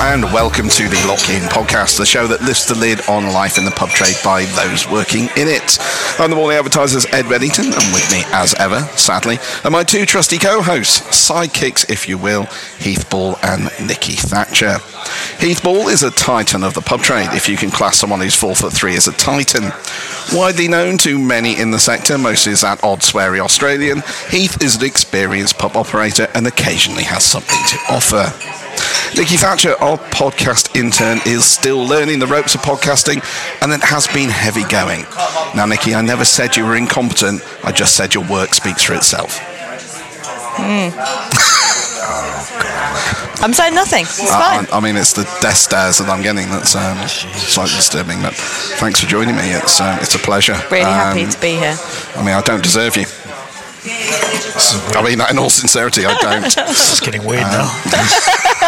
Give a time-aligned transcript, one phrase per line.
[0.00, 3.58] and welcome to the Lock In podcast, the show that lifts the lid on life
[3.58, 5.76] in the pub trade by those working in it.
[6.20, 10.06] I'm the morning advertiser's Ed Bedington, and with me, as ever, sadly, are my two
[10.06, 12.44] trusty co-hosts, sidekicks, if you will,
[12.78, 14.78] Heath Ball and Nikki Thatcher.
[15.44, 18.36] Heath Ball is a titan of the pub trade, if you can class someone who's
[18.36, 19.72] four foot three as a titan.
[20.32, 24.76] Widely known to many in the sector, mostly as that odd sweary Australian, Heath is
[24.76, 28.67] an experienced pub operator and occasionally has something to offer.
[29.16, 33.22] Nikki Thatcher, our podcast intern, is still learning the ropes of podcasting
[33.62, 35.02] and it has been heavy going.
[35.56, 38.94] Now, Nikki, I never said you were incompetent, I just said your work speaks for
[38.94, 39.40] itself.
[43.40, 44.02] I'm saying nothing.
[44.02, 44.66] It's I, fine.
[44.72, 48.34] I, I mean, it's the death stares that I'm getting that's um, slightly disturbing, but
[48.34, 49.52] thanks for joining me.
[49.54, 50.58] It's, um, it's a pleasure.
[50.70, 51.76] really happy Um, to be here.
[52.16, 53.06] I mean, I don't deserve you.
[54.98, 56.44] I mean, in all sincerity, I don't.
[56.44, 57.70] It's getting weird now.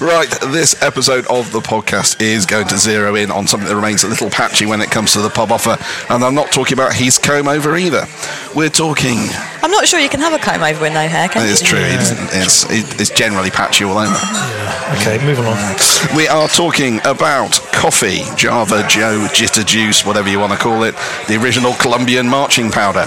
[0.00, 4.04] Right, this episode of the podcast is going to zero in on something that remains
[4.04, 5.78] a little patchy when it comes to the pub offer,
[6.12, 8.04] and I'm not talking about Heath comb over either.
[8.54, 9.16] We're talking.
[9.62, 11.68] I'm not sure you can have a comb over with no hair, can It's you?
[11.68, 11.78] true.
[11.78, 14.14] It isn't, it's, it's generally patchy all over.
[15.00, 15.56] Okay, moving on.
[16.14, 20.94] We are talking about coffee, Java, Joe, Jitter Juice, whatever you want to call it,
[21.26, 23.06] the original Colombian marching powder.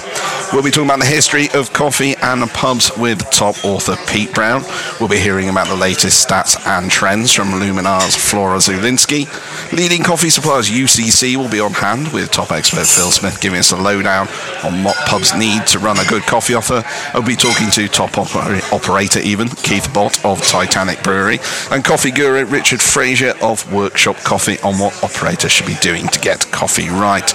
[0.51, 4.63] We'll be talking about the history of coffee and pubs with top author Pete Brown.
[4.99, 9.25] We'll be hearing about the latest stats and trends from Lumina's Flora Zulinski.
[9.73, 13.71] Leading coffee suppliers UCC will be on hand with top expert Phil Smith giving us
[13.71, 14.27] a lowdown
[14.63, 16.83] on what pubs need to run a good coffee offer.
[17.13, 21.39] I'll be talking to top oper- operator even, Keith Bott of Titanic Brewery,
[21.71, 26.19] and coffee guru Richard Frazier of Workshop Coffee on what operators should be doing to
[26.19, 27.27] get coffee right.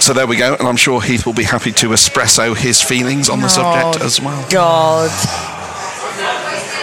[0.00, 3.28] So there we go, and I'm sure Heath will be happy to espresso his feelings
[3.28, 4.48] on the oh, subject Oh, as well.
[4.50, 5.61] God.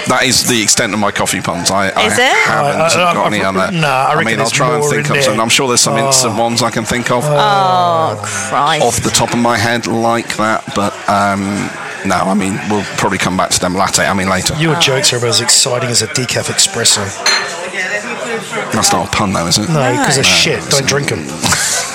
[0.10, 1.70] That is the extent of my coffee puns.
[1.72, 2.38] I, I it?
[2.48, 3.72] haven't I- I- got I- any other.
[3.72, 5.40] nah, I reckon mean, I'll try and think of some.
[5.40, 8.84] I'm sure there's some instant ones I can think of Oh, Christ.
[8.84, 11.70] off the top of my head like that, but um,
[12.06, 14.06] no, I mean, we'll probably come back to them latte.
[14.08, 14.56] I mean, later.
[14.58, 17.06] Your jokes are about as exciting as a decaf espresso.
[18.74, 19.70] That's not a pun, though, is it?
[19.70, 20.30] No, because they're No.
[20.30, 20.70] shit.
[20.72, 21.26] Don't drink them.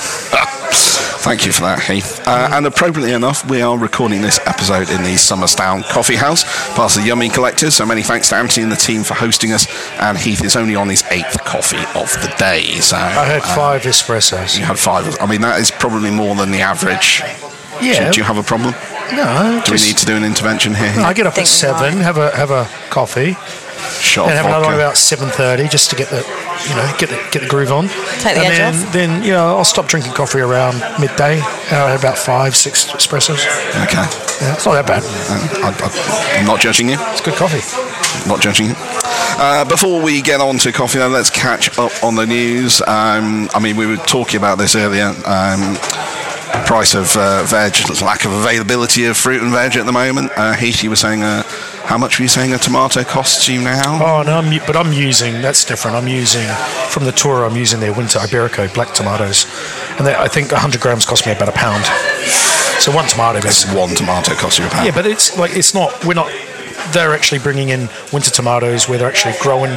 [1.25, 2.21] Thank you for that, Heath.
[2.27, 6.43] Uh, and appropriately enough, we are recording this episode in the Summerstown Coffee House,
[6.75, 7.73] past the Yummy Collectors.
[7.73, 9.65] So many thanks to Anthony and the team for hosting us.
[9.99, 12.61] And Heath is only on his eighth coffee of the day.
[12.79, 14.55] So I had uh, five espressos.
[14.59, 15.17] you had five.
[15.19, 17.21] I mean, that is probably more than the average.
[17.81, 18.05] Yeah.
[18.05, 18.75] Do, do you have a problem?
[19.11, 20.93] No, Do we need to do an intervention here?
[20.99, 23.33] I get up at seven, have a have a coffee,
[23.99, 24.75] Shot and of have another one vodka.
[24.85, 26.21] about seven thirty, just to get the
[26.69, 27.87] you know get the get the groove on.
[28.19, 28.93] Take the and edge then, off.
[28.93, 31.35] then you know I'll stop drinking coffee around midday.
[31.35, 33.41] And I had about five, six espressos.
[33.83, 34.05] Okay.
[34.41, 35.03] Yeah, it's not that bad.
[35.03, 36.97] Uh, I, I, I'm not judging you.
[36.99, 37.63] It's good coffee.
[38.27, 38.75] not judging you.
[39.37, 42.81] Uh, before we get on to coffee, though, let's catch up on the news.
[42.81, 45.13] Um, I mean, we were talking about this earlier.
[45.25, 45.75] Um,
[46.65, 50.31] price of uh, veg, lack of availability of fruit and veg at the moment.
[50.37, 51.43] Uh, Heath, you were saying, uh,
[51.85, 53.99] how much were you saying a tomato costs you now?
[54.01, 55.95] Oh no, I'm, but I'm using that's different.
[55.95, 56.47] I'm using
[56.89, 57.45] from the tour.
[57.45, 59.45] I'm using their winter Iberico black tomatoes,
[59.97, 61.85] and they, I think 100 grams cost me about a pound.
[62.81, 63.77] So one tomato, basically.
[63.77, 64.85] one tomato costs you a pound.
[64.87, 66.03] Yeah, but it's like it's not.
[66.05, 66.31] We're not.
[66.91, 69.71] They're actually bringing in winter tomatoes where they're actually growing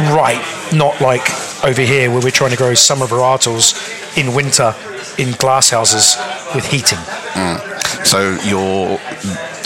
[0.00, 1.28] right, not like
[1.64, 3.74] over here where we're trying to grow summer varietals
[4.16, 4.74] in winter
[5.18, 6.16] in glass houses
[6.54, 6.98] with heating.
[7.34, 7.74] Mm.
[8.04, 8.98] So you're,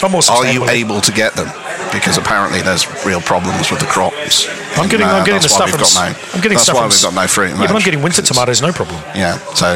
[0.01, 1.47] I'm are you able to get them?
[1.91, 4.47] Because apparently there's real problems with the crops.
[4.77, 6.01] I'm getting, And, uh, I'm getting the stuff got no-
[6.33, 8.61] I'm getting That's stuff why we've got no fruit Yeah, but I'm getting winter tomatoes,
[8.61, 9.01] no problem.
[9.15, 9.75] Yeah, so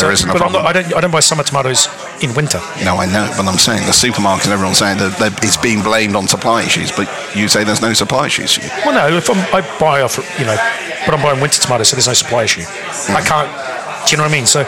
[0.00, 0.64] there isn't a problem.
[0.64, 0.94] not, I don't.
[0.94, 1.88] I don't buy summer tomatoes
[2.20, 2.60] in winter.
[2.84, 6.16] No, I know, but I'm saying the supermarkets and everyone's saying that it's being blamed
[6.16, 8.58] on supply issues, but you say there's no supply issues.
[8.84, 10.56] Well, no, if I'm, I buy off, you know,
[11.06, 12.62] but I'm buying winter tomatoes, so there's no supply issue.
[13.14, 13.48] I can't.
[14.08, 14.46] Do you know what I mean?
[14.46, 14.64] So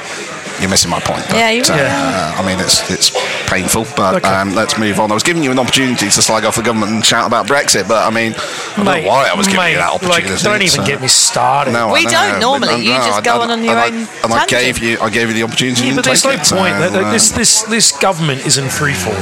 [0.61, 1.25] You're missing my point.
[1.29, 1.79] But, Yeah, you uh, are.
[1.81, 3.11] uh, I mean, it's it's
[3.51, 4.29] painful, but Okay.
[4.29, 5.11] um, let's move on.
[5.11, 7.87] I was giving you an opportunity to slag off the government and shout about Brexit,
[7.87, 10.31] but I mean, I don't know why I was giving mate, you that opportunity.
[10.33, 11.73] Like, don't even so- get me started.
[11.73, 12.85] No, We don't normally.
[12.85, 15.29] You no, just I- go on on your own And I gave you, I gave
[15.29, 15.89] you the opportunity.
[15.89, 16.75] Yeah, but there's no it, point.
[16.75, 19.15] Uh, this this this government is in free fall.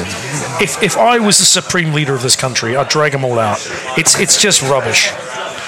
[0.61, 3.59] If if I was the supreme leader of this country, I'd drag them all out.
[3.99, 5.11] It's it's just rubbish.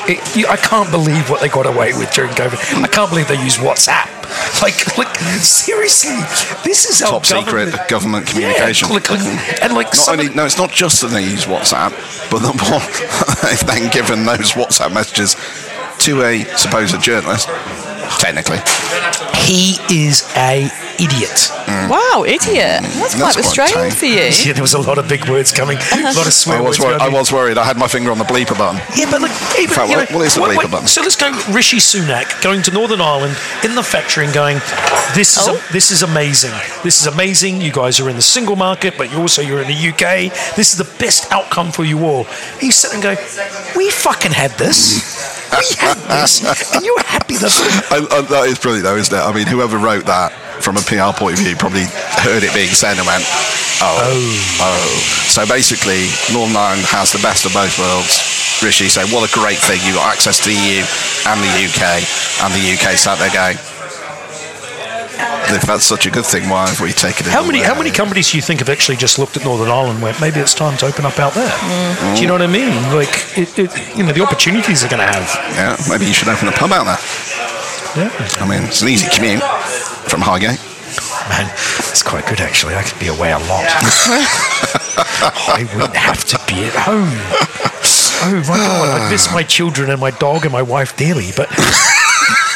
[0.09, 2.85] It, you, I can't believe what they got away with during COVID.
[2.85, 4.07] I can't believe they used WhatsApp.
[4.63, 6.17] Like, like seriously,
[6.65, 8.89] this is top secret government- Yeah, communication.
[8.89, 11.91] like- like- and like Not only, no, it's not just that they use WhatsApp,
[12.31, 12.83] but the one
[13.43, 15.37] they've then given those WhatsApp messages
[16.05, 17.49] to a supposed journalist.
[18.19, 18.59] Technically,
[19.45, 20.71] He is a
[21.01, 21.51] idiot.
[21.67, 21.91] Mm.
[21.91, 22.83] Wow, idiot.
[22.83, 23.01] Mm.
[23.01, 24.31] That's quite That's quite restrained for you.
[24.47, 26.13] Yeah, there was a lot of big words coming, uh-huh.
[26.13, 26.81] a lot of I was, words.
[26.81, 27.59] wor- I was worried.
[27.59, 28.81] I had my finger on the bleeper button.
[28.97, 30.87] Yeah, but look, even, fact, you know, what is the bleeper wait, button?
[30.87, 34.59] So let's go Rishi Sunak going to Northern Ireland in the factory and going,
[35.15, 35.57] this is Oh.
[35.57, 36.53] a, this is amazing.
[36.85, 37.61] This is amazing.
[37.61, 40.33] You guys are in the single market, but you also you're in the UK.
[40.55, 42.25] This is the best outcome for you all.
[42.61, 43.19] He's sitting and going,
[43.77, 45.35] we fucking had this.
[45.51, 46.43] We had this,
[46.75, 49.21] and you're happy that I, I, that is brilliant, though, isn't it?
[49.21, 51.87] I mean, whoever wrote that from a PR point of view probably
[52.23, 53.25] heard it being said and went,
[53.83, 54.67] oh, oh.
[54.67, 54.89] oh.
[55.29, 58.23] So basically, Northern Ireland has the best of both worlds.
[58.65, 59.81] Rishi said, what a great thing.
[59.85, 60.81] You've got access to the EU
[61.29, 62.01] and the UK,
[62.41, 63.61] and the UK sat there going,
[65.55, 67.91] if that's such a good thing, why have we taken it How many how many
[67.91, 70.55] companies do you think have actually just looked at Northern Ireland and went, maybe it's
[70.55, 71.49] time to open up out there?
[71.49, 72.15] Mm-hmm.
[72.15, 72.73] Do you know what I mean?
[72.93, 75.29] Like, it, it, you know, the opportunities they're going to have.
[75.55, 76.99] Yeah, maybe you should open a pub out there.
[77.97, 78.11] Yeah.
[78.41, 79.43] I mean, it's an easy commute
[80.11, 80.61] from Highgate.
[81.29, 81.51] Man,
[81.91, 82.75] it's quite good actually.
[82.75, 83.65] I could be away a lot.
[85.49, 87.11] I wouldn't have to be at home.
[88.29, 91.49] Oh my god, I miss my children and my dog and my wife dearly, but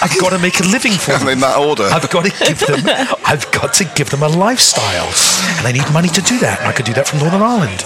[0.03, 1.29] I've got to make a living for them.
[1.29, 1.85] in that order.
[1.85, 2.81] I've got to give them.
[3.27, 5.09] I've got to give them a lifestyle,
[5.59, 6.61] and I need money to do that.
[6.61, 7.83] And I could do that from Northern Ireland,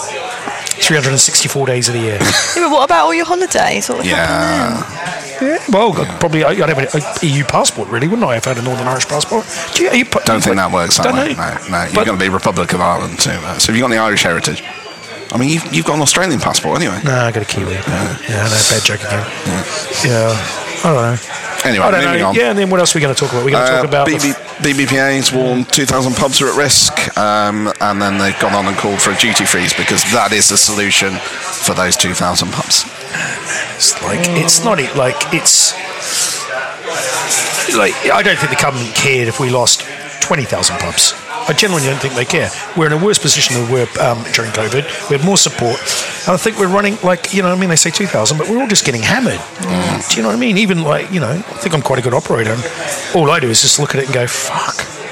[0.84, 2.18] 364 days of the year.
[2.20, 3.88] Yeah, but what about all your holidays?
[3.88, 5.14] What would happen yeah.
[5.42, 8.36] Yeah, well, I'd probably I'd have an EU passport, really, wouldn't I?
[8.36, 9.44] If I had a Northern Irish passport.
[9.74, 11.30] Do you, you, don't think that works that Don't way.
[11.30, 11.36] you?
[11.36, 11.82] No, no.
[11.84, 13.30] You're But- going to be Republic of Ireland too.
[13.30, 14.62] uh, So have you got the Irish heritage?
[15.32, 17.00] I mean, you've, you've got an Australian passport anyway.
[17.04, 17.72] No, I got a Kiwi.
[17.72, 19.26] Yeah, yeah no, bad joke again.
[20.06, 20.30] Yeah,
[20.84, 21.18] I don't know.
[21.64, 22.28] Anyway, moving know.
[22.28, 22.34] on.
[22.34, 23.44] Yeah, and then what else are we going to talk about?
[23.44, 24.06] We're going to Uh, talk about.
[24.08, 24.32] BB,
[24.62, 29.00] BBPA's warned 2,000 pubs are at risk, um, and then they've gone on and called
[29.00, 32.84] for a duty freeze because that is the solution for those 2,000 pubs.
[33.76, 34.94] It's like it's not it.
[34.96, 35.72] Like it's
[37.76, 39.82] like I don't think the government cared if we lost
[40.20, 41.12] twenty thousand pubs.
[41.46, 42.50] I genuinely don't think they care.
[42.76, 45.10] We're in a worse position than we were um, during COVID.
[45.10, 45.78] We had more support.
[46.26, 47.52] And I think we're running like you know.
[47.52, 49.40] I mean, they say two thousand, but we're all just getting hammered.
[50.08, 50.56] Do you know what I mean?
[50.58, 52.52] Even like you know, I think I'm quite a good operator.
[52.52, 52.62] And
[53.14, 55.03] all I do is just look at it and go, "Fuck."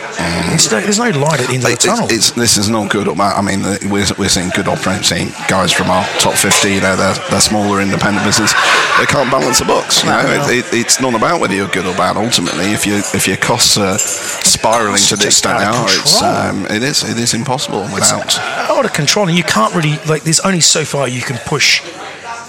[0.48, 2.06] There's no, there's no light at the end of the It's, tunnel.
[2.10, 3.14] it's, this is not good or.
[3.38, 6.96] I mean, we're, we're seeing good operating seeing guys from our top 50, you know,
[6.96, 8.52] they're, they're smaller independent business.
[8.98, 10.02] They can't balance the books.
[10.02, 10.48] You know, No.
[10.48, 12.16] It, it, it's not about whether you're good or bad.
[12.16, 15.74] Ultimately, if you if your costs are spiraling to the It's just extent they out
[15.74, 18.38] of are, it's um, it is it is impossible without.
[18.38, 20.22] out of control, and you can't really like.
[20.22, 21.82] There's only so far you can push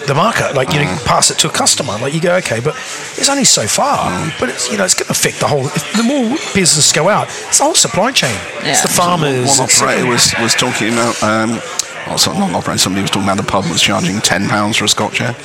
[0.07, 0.55] the market.
[0.55, 1.97] Like you know, pass it to a customer.
[1.97, 2.75] Like you go, okay, but
[3.17, 4.09] it's only so far.
[4.39, 5.63] But it's you know, it's going to affect the whole.
[5.95, 8.35] The more business go out, it's the whole supply chain.
[8.61, 8.95] It's the Yeah.
[8.95, 9.57] farmers.
[9.59, 11.21] One it's operator was, was talking about.
[11.23, 11.61] Um,
[12.07, 12.77] well, sorry, not an operator.
[12.79, 15.35] Somebody was talking about the pub was charging ten pounds for a Scotch ale.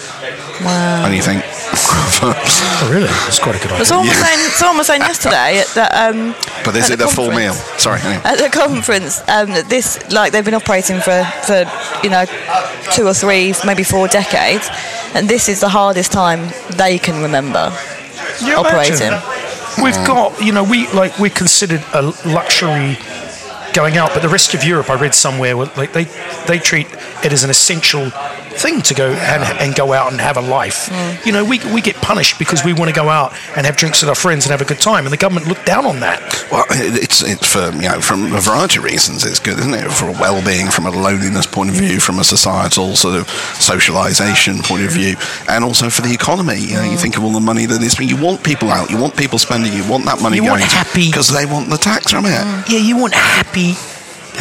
[0.64, 1.04] Wow.
[1.06, 1.42] And you think,
[2.20, 3.06] Oh, really?
[3.28, 3.78] It's quite a good idea.
[3.78, 4.24] But someone, was Yeah.
[4.24, 5.90] saying, someone was saying yesterday that.
[5.94, 6.34] Um,
[6.64, 7.52] but is at it the the full meal?
[7.54, 8.00] conference- Sorry.
[8.00, 8.22] anyway.
[8.24, 11.64] At the conference, um, this like they've been operating for, for
[12.02, 12.24] you know
[12.92, 14.68] two or three, maybe four decades,
[15.14, 17.72] and this is the hardest time they can remember
[18.42, 19.06] you operating.
[19.08, 19.82] imagine?
[19.82, 22.98] We've got, you know, we like we're considered a luxury
[23.72, 26.04] going out, but the rest of Europe, I read somewhere, like they
[26.46, 26.86] they treat
[27.24, 28.10] it as an essential
[28.58, 30.88] thing to go and, and go out and have a life.
[30.90, 31.26] Mm.
[31.26, 34.02] You know, we, we get punished because we want to go out and have drinks
[34.02, 36.20] with our friends and have a good time, and the government look down on that.
[36.50, 39.24] Well, it's it's for you know from a variety of reasons.
[39.24, 39.90] It's good, isn't it?
[39.90, 43.26] For well-being, from a loneliness point of view, from a societal sort of
[43.58, 45.16] socialisation point of view,
[45.48, 46.58] and also for the economy.
[46.58, 47.00] You know, you mm.
[47.00, 47.98] think of all the money that is.
[47.98, 48.90] You want people out.
[48.90, 49.72] You want people spending.
[49.72, 52.30] You want that money You going want happy- because they want the tax from it.
[52.30, 52.68] Mm.
[52.70, 53.74] Yeah, you want happy,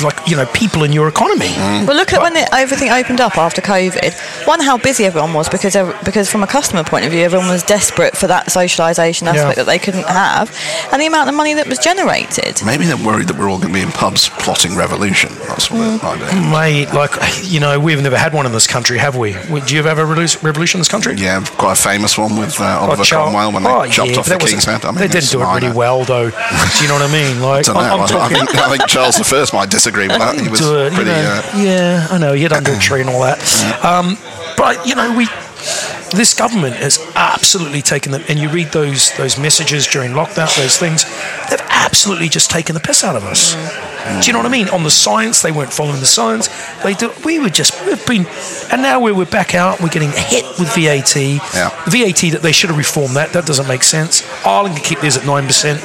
[0.03, 1.51] like you know, people in your economy.
[1.85, 4.47] Well, look at when it, everything opened up after COVID.
[4.47, 7.49] One, how busy everyone was because ev- because from a customer point of view, everyone
[7.49, 9.53] was desperate for that socialisation aspect Yeah.
[9.55, 10.55] that they couldn't have,
[10.91, 12.61] and the amount of money that was generated.
[12.65, 15.31] Maybe they're worried that we're all going to be in pubs plotting revolution.
[15.47, 16.49] That's what it might be.
[16.49, 17.11] Mate, like
[17.43, 19.33] you know, we've never had one in this country, have we?
[19.33, 21.15] Do you ever have a relu- revolution in this country?
[21.15, 24.19] Yeah, quite a famous one with uh, Oliver Charles- Cromwell when they oh, chopped yeah,
[24.19, 24.83] off the king's head.
[24.85, 26.29] I mean, they didn't it's do it really well, though.
[26.29, 26.35] do
[26.81, 27.41] you know what I mean?
[27.47, 27.81] Like, Don't know.
[27.81, 28.37] I'm, I'm I, I talking.
[28.37, 30.39] think, I think Charles I might disagree with that.
[30.39, 31.11] He was it, you pretty.
[31.11, 31.41] know.
[31.43, 32.33] Uh, yeah, I know.
[32.33, 33.39] He had under a tree and all that.
[33.83, 34.17] Um,
[34.57, 35.27] but you know, we
[36.11, 38.23] this government has absolutely taken them.
[38.29, 41.03] And you read those those messages during lockdown, those things.
[41.49, 43.55] They've absolutely just taken the piss out of us.
[44.21, 44.69] Do you know what I mean?
[44.69, 46.47] On the science, they weren't following the science.
[46.81, 47.11] They do.
[47.25, 48.25] We were just we've been,
[48.71, 49.81] and now we're, we're back out.
[49.81, 51.13] We're getting hit with VAT.
[51.17, 51.69] Yeah.
[51.87, 53.33] VAT that they should have reformed that.
[53.33, 54.23] That doesn't make sense.
[54.45, 55.81] Ireland can keep theirs at nine percent.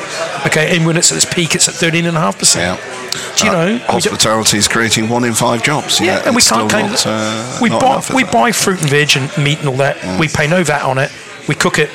[0.47, 2.79] Okay, and when it's at its peak, it's at thirteen and a half percent.
[2.81, 2.99] yeah.
[3.37, 3.79] Do you Uh, know?
[3.89, 5.99] hospitality is creating one in five jobs.
[6.01, 8.33] yeah, yet and we can't not, uh, we buy we it?
[8.33, 9.97] buy fruit and veg and meat and all that.
[10.19, 11.11] We pay no VAT on it.
[11.49, 11.91] We cook it.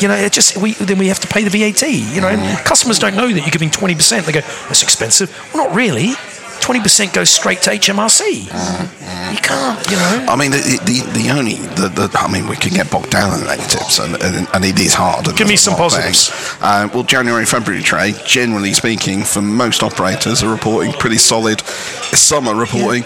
[0.00, 1.82] You know, it just we then we have to pay the VAT.
[1.82, 2.30] You know,
[2.64, 4.26] customers don't know that you're giving twenty percent.
[4.26, 6.14] They go, "That's expensive." Well, not really.
[6.68, 8.44] Twenty percent goes straight to HMRC.
[9.32, 10.26] You can't, you know.
[10.28, 13.40] I mean, the, the, the only, the, the, I mean, we can get bogged down
[13.40, 15.24] in negatives, and, and, and it is hard.
[15.34, 16.30] Give me some positives.
[16.60, 21.62] Uh, well, January, February trade, generally speaking, for most operators, are reporting pretty solid.
[21.62, 23.04] Some are reporting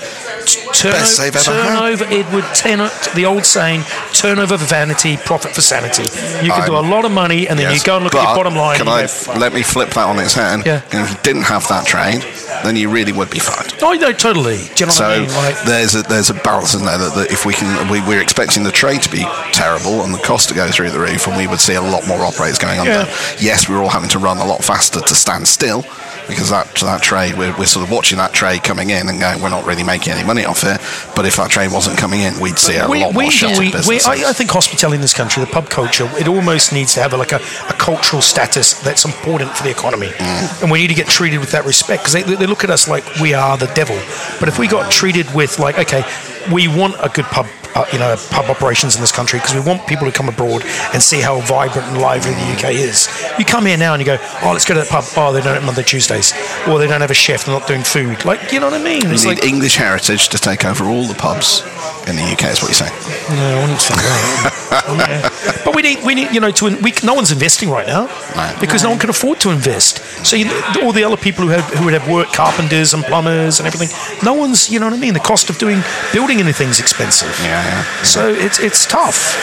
[0.74, 1.68] Turnover, best they've ever had.
[1.68, 6.02] turnover Edward, turno- the old saying, turnover for vanity, profit for sanity.
[6.44, 8.24] You can do a lot of money and then Yes, you go and look at
[8.24, 8.78] your bottom line.
[8.78, 10.66] Can and I you go, "Fuck." let me flip that on its head?
[10.66, 10.82] Yeah.
[10.92, 12.22] And if you didn't have that trade,
[12.64, 13.51] then you really would be fine.
[13.82, 14.56] Oh, no, totally.
[14.56, 15.28] Do you know So what I mean?
[15.34, 18.22] Like, there's a there's a balance in there that, that if we can we, we're
[18.22, 21.36] expecting the trade to be terrible and the cost to go through the roof and
[21.36, 22.90] we would see a lot more operators going under.
[23.06, 23.36] Yeah.
[23.40, 25.84] Yes, we're all having to run a lot faster to stand still
[26.28, 29.42] because that that trade we're, we're sort of watching that trade coming in and going
[29.42, 30.78] we're not really making any money off it.
[31.16, 33.72] But if that trade wasn't coming in, we'd see a lot more shuttered we, we,
[33.72, 34.06] businesses.
[34.06, 37.12] I, I think hospitality in this country, the pub culture, it almost needs to have
[37.12, 40.62] a, like a, a cultural status that's important for the economy, Mm.
[40.62, 42.86] and we need to get treated with that respect because they, they look at us
[42.86, 43.96] like we are the devil.
[44.38, 46.04] But if we got treated with like, okay,
[46.52, 47.46] we want a good pub.
[47.74, 50.62] Uh, you know, pub operations in this country because we want people to come abroad
[50.92, 53.08] and see how vibrant and lively the UK is.
[53.38, 55.04] You come here now and you go, oh, let's go to that pub.
[55.16, 56.34] Oh, they don't have Monday Tuesdays,
[56.68, 57.46] or they don't have a chef.
[57.46, 58.26] They're not doing food.
[58.26, 59.10] Like, you know what I mean?
[59.10, 61.62] It's need like, English heritage to take over all the pubs
[62.08, 62.50] in the UK.
[62.52, 62.92] Is what you're saying?
[63.30, 64.84] No, I wouldn't say that.
[64.88, 65.64] Oh, yeah.
[65.64, 68.06] But we need, we need, you know, to we, no one's investing right now
[68.36, 68.56] No.
[68.60, 69.98] because no one can afford to invest.
[70.26, 70.46] So you,
[70.82, 73.90] all the other people who have who would have work, carpenters and plumbers and everything,
[74.24, 75.14] no one's, you know what I mean.
[75.14, 75.82] The cost of doing
[76.12, 77.34] building anything's expensive.
[77.40, 78.02] Yeah, yeah.
[78.02, 79.36] So it's it's tough.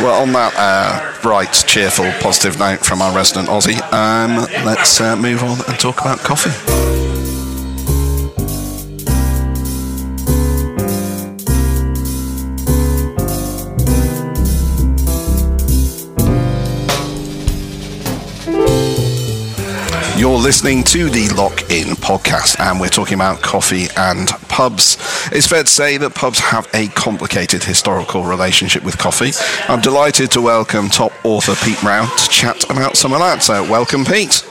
[0.00, 5.16] Well, on that uh, bright, cheerful, positive note from our resident Aussie, um, let's uh,
[5.16, 7.11] move on and talk about coffee.
[20.22, 24.96] You're listening to the Lock In podcast, and we're talking about coffee and pubs.
[25.32, 29.32] It's fair to say that pubs have a complicated historical relationship with coffee.
[29.66, 33.42] I'm delighted to welcome top author Pete Brown to chat about some of that.
[33.42, 34.44] So, welcome, Pete.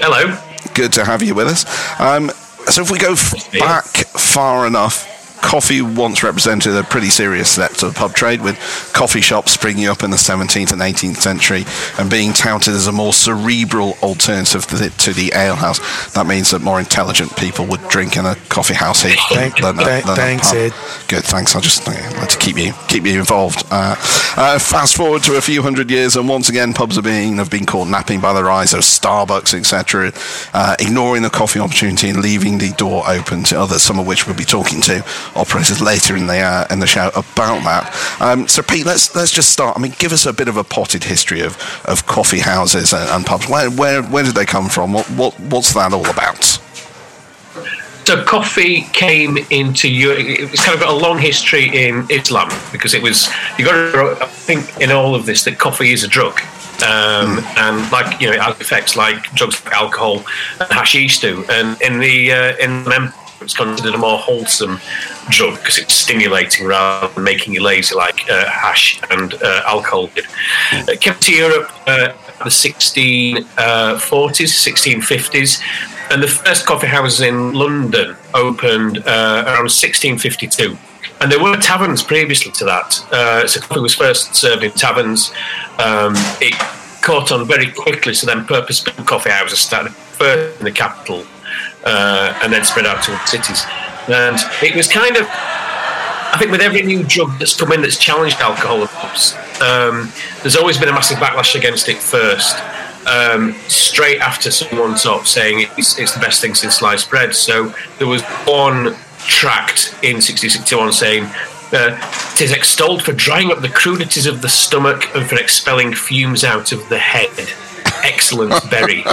[0.00, 0.36] Hello.
[0.74, 2.00] Good to have you with us.
[2.00, 2.30] Um,
[2.66, 7.86] so, if we go f- back far enough, coffee once represented a pretty serious to
[7.86, 8.56] the pub trade, with
[8.94, 11.64] coffee shops springing up in the 17th and 18th century
[11.98, 15.78] and being touted as a more cerebral alternative to the, to the ale house.
[16.12, 19.78] That means that more intelligent people would drink in a coffee house here Thank- than,
[19.78, 20.56] a- thank- than thanks, pub.
[20.58, 20.72] Ed.
[21.08, 21.56] Good, thanks.
[21.56, 23.64] I just like to keep you keep you involved.
[23.70, 23.96] Uh,
[24.36, 27.50] uh, fast forward to a few hundred years, and once again, pubs are being have
[27.50, 30.12] been caught napping by the rise of Starbucks, etc.,
[30.54, 33.82] uh, ignoring the coffee opportunity and leaving the door open to others.
[33.82, 37.08] Some of which we'll be talking to operators later in the uh, in the show
[37.08, 38.20] about that.
[38.20, 39.76] Um, so, Pete, let's let's just start.
[39.76, 41.56] I mean, give us a bit of a potted history of,
[41.86, 43.48] of coffee houses and, and pubs.
[43.48, 44.92] Where where where did they come from?
[44.92, 46.58] What what what's that all about?
[48.10, 50.18] So coffee came into Europe.
[50.20, 53.28] It's kind of got a long history in Islam because it was.
[53.56, 56.40] You got to I think in all of this that coffee is a drug,
[56.82, 60.24] um, and like you know, it has effects like drugs like alcohol
[60.58, 61.44] and hashish do.
[61.50, 64.80] And in the uh, in the it's considered a more wholesome
[65.28, 70.08] drug because it's stimulating rather than making you lazy like uh, hash and uh, alcohol
[70.08, 70.26] did.
[70.72, 72.12] It came to Europe uh,
[72.44, 75.62] the 1640s, 1650s,
[76.10, 80.76] and the first coffee houses in London opened uh, around 1652.
[81.20, 83.12] And there were taverns previously to that.
[83.12, 85.32] Uh, so coffee was first served in taverns.
[85.78, 86.54] Um, it
[87.02, 91.26] caught on very quickly, so then purpose-built coffee houses started first in the capital
[91.84, 93.64] uh, and then spread out to other cities.
[94.08, 95.26] And it was kind of
[96.32, 98.86] I think with every new drug that's come in that's challenged alcohol
[99.60, 100.12] um,
[100.42, 102.56] there's always been a massive backlash against it first.
[103.06, 107.34] Um, straight after someone sort saying it's, it's the best thing since sliced bread.
[107.34, 111.24] So there was one tract in 1661 saying
[111.72, 111.98] uh,
[112.34, 116.44] it is extolled for drying up the crudities of the stomach and for expelling fumes
[116.44, 117.30] out of the head.
[118.04, 119.04] Excellent berry.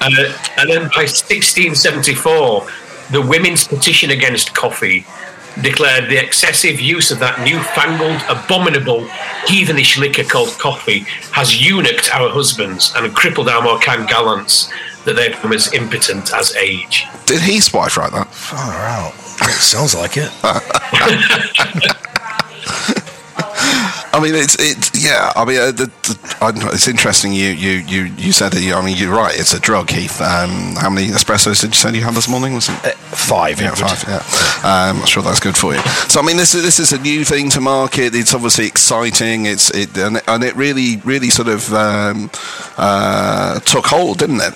[0.00, 0.10] Uh,
[0.56, 2.66] and then by 1674,
[3.10, 5.04] the women's petition against coffee
[5.62, 9.06] declared the excessive use of that newfangled, abominable,
[9.46, 11.00] heathenish liquor called coffee
[11.32, 14.70] has eunuched our husbands and crippled our more kind gallants,
[15.04, 17.06] that they become as impotent as age.
[17.26, 18.32] Did his wife write that?
[18.32, 19.14] Far out.
[19.42, 20.30] It sounds like it.
[24.12, 25.32] I mean, it's it's yeah.
[25.36, 27.32] I mean, uh, the, the, I, it's interesting.
[27.32, 28.72] You you you you said it.
[28.72, 29.38] I mean, you're right.
[29.38, 30.20] It's a drug, Heath.
[30.20, 32.54] Um, how many espressos did you say you had this morning?
[32.54, 33.60] Was it uh, five?
[33.60, 34.02] Yeah, five.
[34.08, 34.18] Yeah.
[34.66, 35.80] Um, I'm sure that's good for you.
[36.08, 38.14] So, I mean, this is this is a new thing to market.
[38.14, 39.46] It's obviously exciting.
[39.46, 42.30] It's it and, and it really really sort of um,
[42.78, 44.54] uh, took hold, didn't it?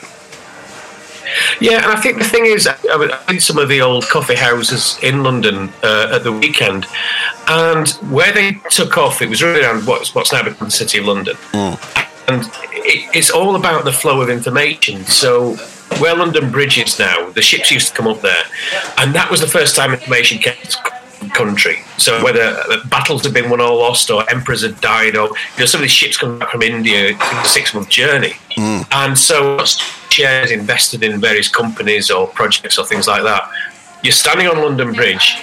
[1.61, 4.35] Yeah, and I think the thing is, I went in some of the old coffee
[4.35, 6.87] houses in London uh, at the weekend,
[7.49, 10.99] and where they took off, it was really around what's, what's now become the City
[10.99, 11.37] of London.
[11.53, 12.29] Mm.
[12.29, 12.43] And
[12.73, 15.05] it, it's all about the flow of information.
[15.05, 15.55] So,
[15.99, 18.45] where London Bridge is now, the ships used to come up there,
[18.99, 20.95] and that was the first time information came to
[21.31, 21.79] country.
[21.99, 25.67] So whether battles had been won or lost, or emperors had died, or you know,
[25.67, 28.87] some of these ships come back from India in a six-month journey, mm.
[28.93, 29.59] and so
[30.15, 33.43] shares invested in various companies or projects or things like that.
[34.03, 35.37] You're standing on London Bridge,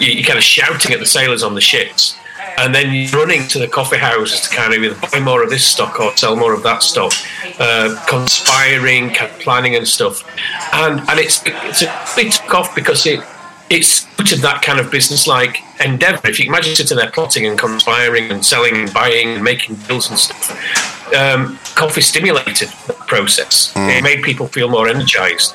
[0.00, 2.16] you're kind of shouting at the sailors on the ships,
[2.58, 5.50] and then you're running to the coffee houses to kind of either buy more of
[5.50, 7.12] this stock or sell more of that stock,
[7.60, 9.10] uh, conspiring,
[9.44, 10.24] planning and stuff.
[10.72, 13.20] And and it's it's a bit took off because it
[13.68, 16.28] it suited that kind of business-like endeavour.
[16.28, 20.10] If you imagine sitting there plotting and conspiring and selling and buying and making deals
[20.10, 23.72] and stuff, um, coffee stimulated that process.
[23.74, 23.98] Mm.
[23.98, 25.54] It made people feel more energised.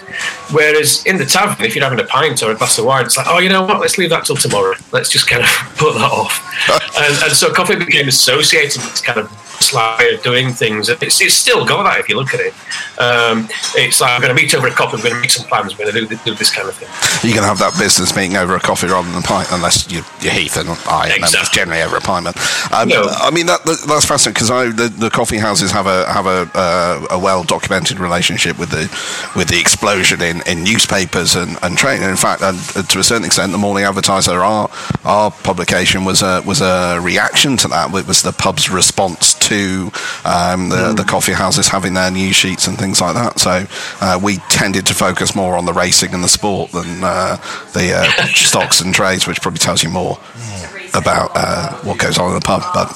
[0.52, 3.18] Whereas in the tavern, if you're having a pint or a glass of wine, it's
[3.18, 3.80] like, oh, you know what?
[3.80, 4.76] Let's leave that till tomorrow.
[4.92, 6.40] Let's just kind of put that off.
[6.98, 9.30] and, and so coffee became associated with this kind of
[9.74, 10.90] way of doing things.
[10.90, 12.54] It's, it's still got that if you look at it.
[13.00, 15.48] Um, it's like, I'm going to meet over a coffee, we're going to make some
[15.48, 16.90] plans, we're going to do, do this kind of thing.
[17.28, 20.02] You can have that business meeting over a coffee rather than a pint, unless you,
[20.24, 21.40] you're Heath and I, exactly.
[21.40, 22.38] it's generally over appointment.
[22.72, 23.04] um, no.
[23.08, 26.50] I mean, that, that, that's fascinating because the, the coffee houses have a have a,
[26.54, 28.90] uh, a well documented relationship with the
[29.36, 32.02] with the explosion in, in newspapers and, and trade.
[32.02, 32.58] In fact, and
[32.90, 34.70] to a certain extent, the Morning Advertiser, our
[35.06, 37.94] our publication was a was a reaction to that.
[37.94, 39.92] It was the pub's response to
[40.26, 40.98] um, the, mm.
[40.98, 43.40] the, coffee houses having their news sheets and things like that.
[43.40, 43.66] So
[44.02, 47.38] uh, we tended to focus more on the racing and the sport than uh,
[47.74, 50.11] the uh, stocks and trades, which probably tells you more.
[50.16, 52.92] Mm about uh, what goes on in the pub, but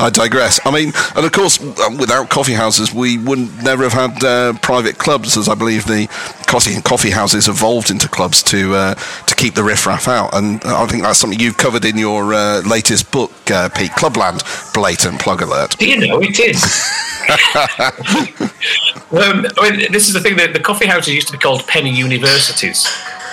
[0.00, 0.60] I digress.
[0.64, 4.52] I mean, and of course, um, without coffee houses, we wouldn't never have had uh,
[4.60, 6.06] private clubs, as I believe the
[6.46, 10.34] coffee coffee houses evolved into clubs to uh, to keep the riffraff out.
[10.34, 14.42] And I think that's something you've covered in your uh, latest book, uh, Pete Clubland.
[14.74, 15.76] Blatant plug alert.
[15.78, 16.62] Do you know it is?
[19.12, 21.66] um, I mean, this is the thing that the coffee houses used to be called
[21.66, 22.86] penny universities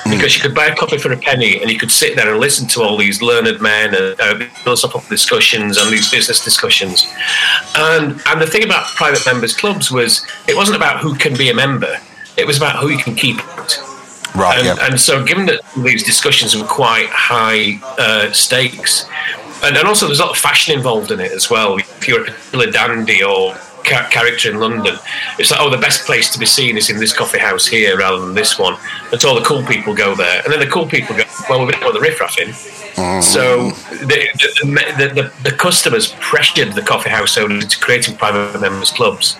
[0.09, 2.39] because you could buy a coffee for a penny and you could sit there and
[2.39, 7.07] listen to all these learned men and uh, philosophical discussions and these business discussions.
[7.75, 11.49] And and the thing about private members clubs was it wasn't about who can be
[11.49, 11.97] a member;
[12.37, 13.77] it was about who you can keep out.
[14.35, 14.59] Right.
[14.59, 14.87] And, yeah.
[14.87, 19.07] and so, given that these discussions were quite high uh, stakes,
[19.63, 21.77] and, and also there's a lot of fashion involved in it as well.
[21.77, 23.55] If you're a particular dandy or
[23.87, 24.97] ca- character in London.
[25.39, 27.97] It's like, oh, the best place to be seen is in this coffee house here
[27.97, 28.77] rather than this one.
[29.17, 30.41] So all the cool people go there.
[30.43, 32.53] And then the cool people go, well, we've got the riffraff in.
[32.97, 33.21] Mm.
[33.21, 33.69] So
[34.05, 34.27] the,
[34.63, 39.37] the, the, the, customers pressured the coffee house owners into creating private members clubs.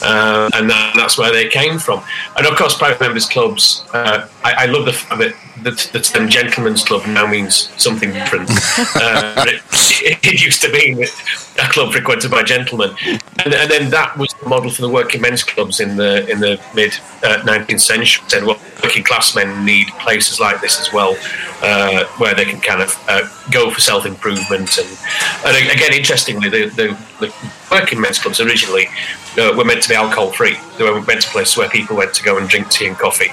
[0.00, 2.04] Uh, and that, that's where they came from.
[2.36, 6.00] And of course, private members clubs, uh, I, I, love the fact that the, the
[6.00, 8.48] term gentleman's club now means something different.
[8.96, 12.94] uh, it, it, used to be a club frequented by gentlemen,
[13.44, 16.40] and, and, then that was the model for the working men's clubs in the in
[16.40, 16.92] the mid
[17.22, 18.24] uh, nineteenth century.
[18.28, 21.16] Said, well, working class men need places like this as well,
[21.62, 24.78] uh, where they can kind of uh, go for self improvement.
[24.78, 24.88] And,
[25.46, 27.34] and again, interestingly, the, the, the
[27.70, 28.86] working men's clubs originally
[29.38, 30.56] uh, were meant to be alcohol free.
[30.78, 33.30] They were meant to places where people went to go and drink tea and coffee.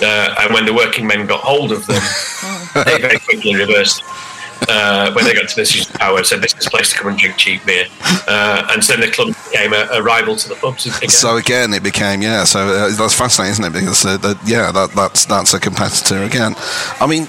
[0.00, 2.02] Uh, and when the working men got hold of them,
[2.84, 4.02] they very quickly reversed.
[4.68, 7.18] Uh, when they got to this power, said this is a place to come and
[7.18, 7.86] drink cheap beer,
[8.28, 10.86] uh, and so the club became a, a, rival to the pubs.
[10.86, 11.08] Again.
[11.08, 12.44] So again, it became yeah.
[12.44, 13.72] So uh, that's fascinating, isn't it?
[13.72, 16.54] Because uh, yeah, that, that's that's a competitor again.
[17.00, 17.26] I mean,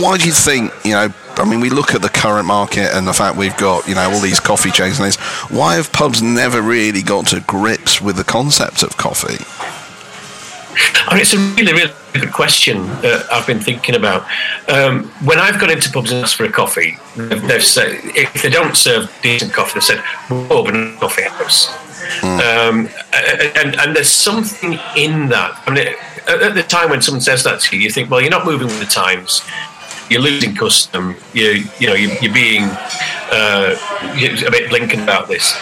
[0.00, 1.12] why do you think you know?
[1.36, 4.10] I mean, we look at the current market and the fact we've got, you know,
[4.10, 5.16] all these coffee chains and this.
[5.50, 9.42] Why have pubs never really got to grips with the concept of coffee?
[10.74, 14.26] I mean, it's a really, really good question that I've been thinking about.
[14.68, 18.50] Um, when I've gone into pubs and asked for a coffee, they've, said if they
[18.50, 20.02] don't serve decent coffee, they've said
[20.50, 21.68] open a coffee house.
[22.20, 22.40] Mm.
[22.40, 22.88] Um,
[23.56, 25.62] and, and there's something in that.
[25.66, 25.88] I mean,
[26.28, 28.66] at the time when someone says that to you, you think, well, you're not moving
[28.68, 29.42] with the times.
[30.08, 31.16] You're losing custom.
[31.32, 35.54] You, you know, you're, you're being uh, a bit blinking about this.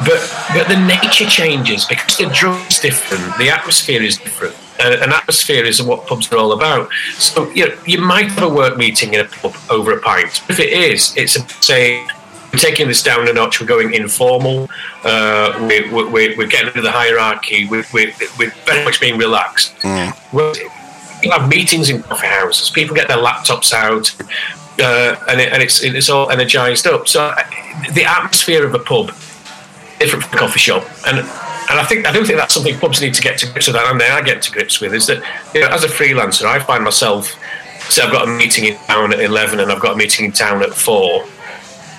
[0.00, 0.20] But
[0.54, 4.54] but the nature changes because the drug's different, the atmosphere is different.
[4.80, 6.88] Uh, an atmosphere is what pubs are all about.
[7.14, 10.40] So you know, you might have a work meeting in a pub over a pint.
[10.48, 12.06] If it is, it's a, say
[12.52, 13.60] we're taking this down a notch.
[13.60, 14.70] We're going informal.
[15.04, 17.66] Uh, we're, we're, we're getting rid of the hierarchy.
[17.68, 19.74] We're, we're, we're very much being relaxed.
[21.22, 22.70] You have meetings in coffee houses.
[22.70, 24.14] People get their laptops out,
[24.80, 27.08] uh, and, it, and it's it's all energized up.
[27.08, 27.42] So uh,
[27.92, 29.12] the atmosphere of a pub
[29.98, 33.14] different from coffee shop, and and I think I don't think that's something pubs need
[33.14, 33.76] to get to grips with.
[33.76, 35.22] And they I get to grips with is that
[35.54, 37.34] you know, as a freelancer, I find myself.
[37.90, 40.32] Say I've got a meeting in town at eleven, and I've got a meeting in
[40.32, 41.24] town at four.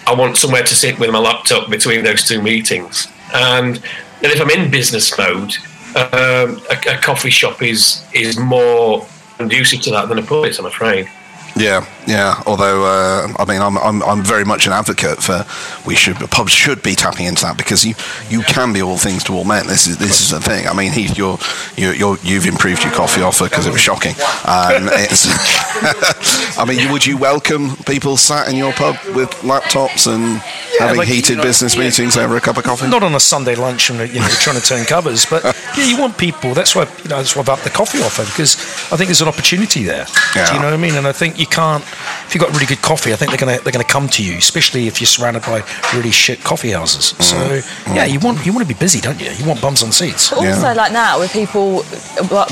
[0.05, 3.77] I want somewhere to sit with my laptop between those two meetings, and
[4.21, 5.53] and if I'm in business mode,
[5.95, 9.05] um, a, a coffee shop is is more
[9.37, 10.59] conducive to that than a pub is.
[10.59, 11.09] I'm afraid.
[11.55, 12.41] Yeah, yeah.
[12.45, 15.45] Although, uh, I mean, I'm, I'm, I'm very much an advocate for
[15.85, 17.95] we should pubs should be tapping into that because you,
[18.29, 19.67] you can be all things to all men.
[19.67, 20.67] This is this is the thing.
[20.67, 21.37] I mean, Heath, you're,
[21.75, 24.13] you're, you're you've improved your coffee offer because it was shocking.
[24.45, 25.27] Um, it's,
[26.57, 30.39] I mean, would you welcome people sat in your pub with laptops and
[30.79, 32.87] having like, heated you know, business meetings over a cup of coffee?
[32.87, 35.43] Not on a Sunday lunch and you know trying to turn covers, but
[35.77, 36.53] yeah, you want people.
[36.53, 38.55] That's why you know that's why about the coffee offer because
[38.91, 40.05] I think there's an opportunity there.
[40.35, 40.47] Yeah.
[40.47, 40.95] Do you know what I mean?
[40.95, 41.83] And I think you can't
[42.25, 43.13] if you've got really good coffee.
[43.13, 45.63] I think they're gonna they're gonna come to you, especially if you're surrounded by
[45.95, 47.13] really shit coffee houses.
[47.13, 47.23] Mm.
[47.23, 49.31] So yeah, you want you want to be busy, don't you?
[49.31, 50.29] You want bums on seats.
[50.29, 50.73] But also, Yeah.
[50.73, 51.83] like now, with people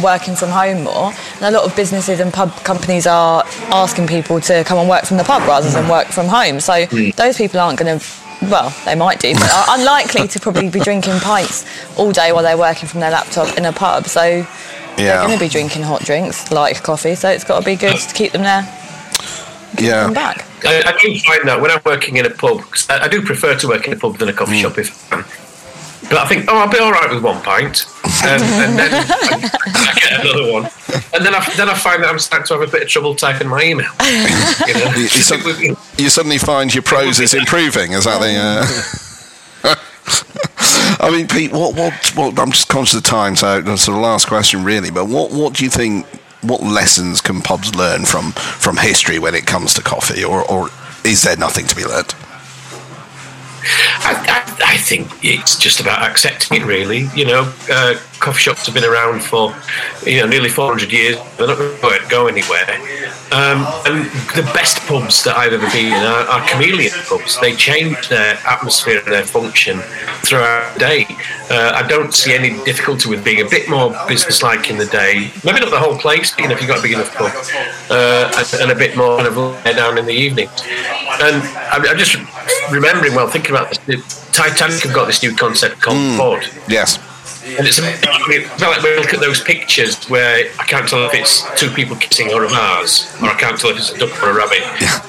[0.01, 4.39] working from home more, and a lot of businesses and pub companies are asking people
[4.41, 6.59] to come and work from the pub rather than work from home.
[6.59, 8.05] So those people aren't going to.
[8.39, 11.65] Well, they might do, but are unlikely to probably be drinking pints
[11.97, 14.05] all day while they're working from their laptop in a pub.
[14.05, 14.45] So
[14.97, 17.15] they're going to be drinking hot drinks like coffee.
[17.15, 18.63] So it's got to be good to keep them there
[19.79, 20.05] Yeah.
[20.05, 20.45] and back.
[20.65, 23.21] I, I do find that when I'm working in a pub, 'cause I, I do
[23.21, 25.25] prefer to work in a pub than a coffee shop if I can.
[26.09, 29.93] But I think, oh, I'll be all right with one pint, um, and then I
[29.99, 30.69] get another one,
[31.13, 33.13] and then I then I find that I'm starting to have a bit of trouble
[33.13, 33.91] typing my email.
[34.67, 34.91] You know?
[34.95, 35.41] You, you, sud-
[35.97, 37.91] you suddenly find your prose is improving.
[37.91, 38.35] Is that the?
[39.63, 39.75] Uh...
[40.99, 42.39] I mean, Pete, what, what, what?
[42.39, 44.89] I'm just conscious of time, so that's the last question, really.
[44.91, 46.05] But what, what do you think?
[46.41, 50.69] What lessons can pubs learn from from history when it comes to coffee, or, or
[51.03, 52.13] is there nothing to be learned?
[53.99, 57.07] I, I, I think it's just about accepting it, really.
[57.15, 59.55] You know, uh, coffee shops have been around for
[60.05, 61.17] you know nearly 400 years.
[61.37, 62.79] They're not going to go anywhere.
[63.31, 67.39] Um, and the best pubs that I've ever been in are, are chameleon pubs.
[67.41, 69.79] They change their atmosphere and their function
[70.23, 71.05] throughout the day.
[71.49, 75.31] Uh, I don't see any difficulty with being a bit more business-like in the day.
[75.43, 77.31] Maybe not the whole place, but you know, if you've got a big enough pub,
[77.89, 80.49] uh, and, and a bit more kind of down in the evening.
[81.21, 82.17] And I'm, I'm just
[82.71, 83.77] remembering, well, thinking about this.
[83.79, 86.45] the Titanic have got this new concept called Bod.
[86.67, 86.99] Yes.
[87.57, 91.05] And it's a, I like when we look at those pictures where I can't tell
[91.05, 93.97] if it's two people kissing or a Mars, or I can't tell if it's a
[93.97, 94.63] duck or a rabbit.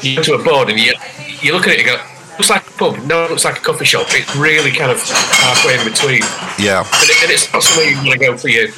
[0.05, 0.94] You go to a board and you
[1.42, 2.03] you look at it and you go,
[2.38, 2.96] looks like a pub.
[3.07, 4.07] No, it looks like a coffee shop.
[4.11, 6.22] It's really kind of halfway in between.
[6.59, 6.87] Yeah.
[6.87, 8.68] And, it, and it's not somewhere you want to go for your,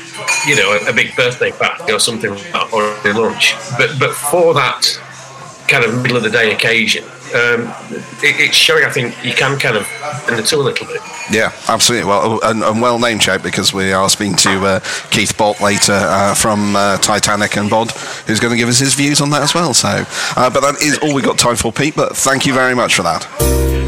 [0.47, 3.55] you know, a, a big birthday party or something like that, or a lunch.
[3.77, 4.87] But but for that
[5.69, 7.73] kind of middle of the day occasion, um,
[8.23, 8.85] it, it's showing.
[8.85, 9.87] I think you can kind of
[10.27, 11.01] bend the two a little bit.
[11.31, 12.09] Yeah, absolutely.
[12.09, 15.93] Well, and, and well name check because we are speaking to uh, Keith Bott later
[15.93, 17.91] uh, from uh, Titanic and Bod,
[18.27, 19.75] who's going to give us his views on that as well.
[19.75, 21.95] So, uh, but that is all we've got time for, Pete.
[21.97, 23.80] But thank you very much for that.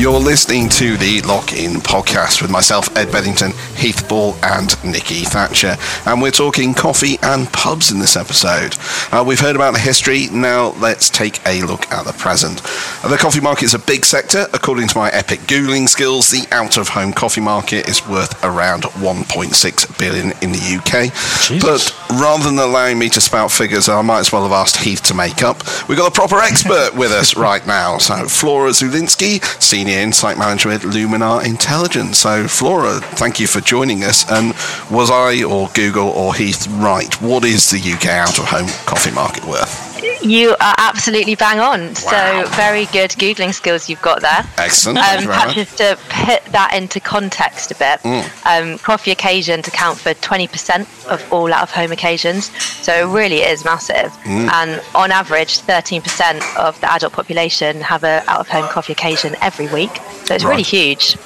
[0.00, 5.24] You're listening to the Lock In podcast with myself, Ed Bedington, Heath Ball, and Nikki
[5.26, 5.76] Thatcher.
[6.06, 8.76] And we're talking coffee and pubs in this episode.
[9.12, 12.62] Uh, we've heard about the history, now let's take a look at the present.
[13.06, 14.46] The coffee market is a big sector.
[14.54, 18.84] According to my epic Googling skills, the out of home coffee market is worth around
[18.84, 21.12] 1.6 billion in the UK.
[21.42, 21.62] Jesus.
[21.62, 25.02] But rather than allowing me to spout figures, I might as well have asked Heath
[25.04, 25.62] to make up.
[25.88, 27.98] We've got a proper expert with us right now.
[27.98, 32.18] So, Flora Zulinski, Senior Insight Manager at Lumina Intelligence.
[32.18, 34.30] So, Flora, thank you for joining us.
[34.30, 34.54] And
[34.90, 37.12] was I, or Google, or Heath right?
[37.20, 39.89] What is the UK out of home coffee market worth?
[40.22, 41.80] You are absolutely bang on.
[41.88, 42.44] Wow.
[42.44, 44.44] So very good googling skills you've got there.
[44.58, 44.98] Excellent.
[44.98, 45.66] Thank Um, you very perhaps much.
[45.66, 48.00] just to put that into context a bit,
[48.46, 52.50] um, coffee occasions account for 20% of all out of home occasions.
[52.84, 54.12] So it really is massive.
[54.26, 59.36] And on average, 13% of the adult population have a out of home coffee occasion
[59.40, 59.90] every week.
[60.24, 61.16] So it's really huge.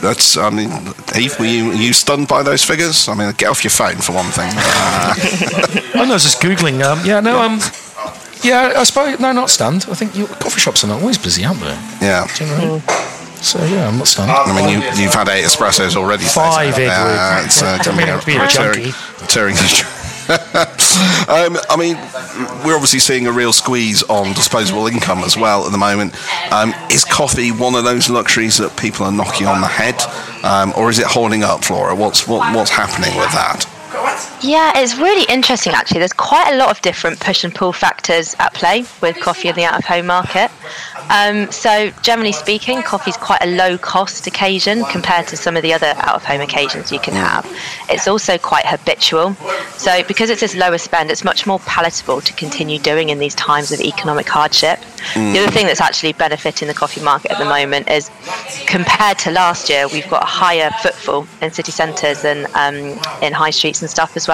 [0.00, 0.70] That's, I mean,
[1.14, 3.06] Heath, were you, were you stunned by those figures?
[3.06, 4.48] I mean, get off your phone for one thing.
[4.54, 5.14] Uh,
[6.00, 6.82] I know, I was just googling.
[6.82, 7.60] Um, yeah, no, um,
[8.42, 9.86] yeah, I suppose no, not stunned.
[9.90, 11.78] I think you, coffee shops are not always busy, aren't they?
[12.00, 12.26] yeah.
[12.36, 12.78] Do you know?
[13.40, 14.30] So yeah, I'm not stunned.
[14.30, 16.24] I mean, you, you've had eight espressos already.
[16.24, 17.46] so Five, uh, Edward.
[17.46, 18.92] it's uh, Don't mean be a recurring, junkie.
[19.20, 19.56] recurring
[20.30, 21.96] um, I mean,
[22.64, 26.14] we're obviously seeing a real squeeze on disposable income as well at the moment.
[26.52, 30.00] Um, is coffee one of those luxuries that people are knocking on the head,
[30.44, 31.96] um, or is it holding up, Flora?
[31.96, 33.66] What's what, what's happening with that?
[34.42, 35.98] Yeah, it's really interesting actually.
[35.98, 39.54] There's quite a lot of different push and pull factors at play with coffee in
[39.54, 40.50] the out of home market.
[41.10, 45.62] Um, so, generally speaking, coffee is quite a low cost occasion compared to some of
[45.62, 47.44] the other out of home occasions you can have.
[47.88, 49.34] It's also quite habitual.
[49.72, 53.34] So, because it's this lower spend, it's much more palatable to continue doing in these
[53.34, 54.78] times of economic hardship.
[55.14, 55.32] Mm.
[55.32, 58.10] The other thing that's actually benefiting the coffee market at the moment is
[58.66, 63.32] compared to last year, we've got a higher footfall in city centres and um, in
[63.32, 64.29] high streets and stuff as well.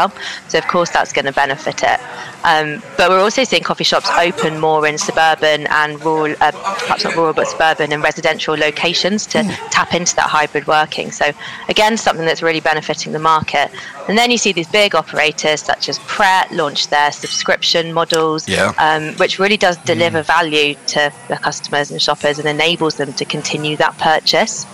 [0.49, 2.01] So, of course, that's going to benefit it.
[2.45, 7.05] Um, but we're also seeing coffee shops open more in suburban and rural, uh, perhaps
[7.05, 9.57] not rural, but suburban and residential locations to mm.
[9.71, 11.11] tap into that hybrid working.
[11.11, 11.33] So,
[11.69, 13.71] again, something that's really benefiting the market.
[14.09, 18.73] And then you see these big operators such as Pret launch their subscription models, yeah.
[18.79, 20.27] um, which really does deliver mm.
[20.27, 24.67] value to the customers and shoppers and enables them to continue that purchase.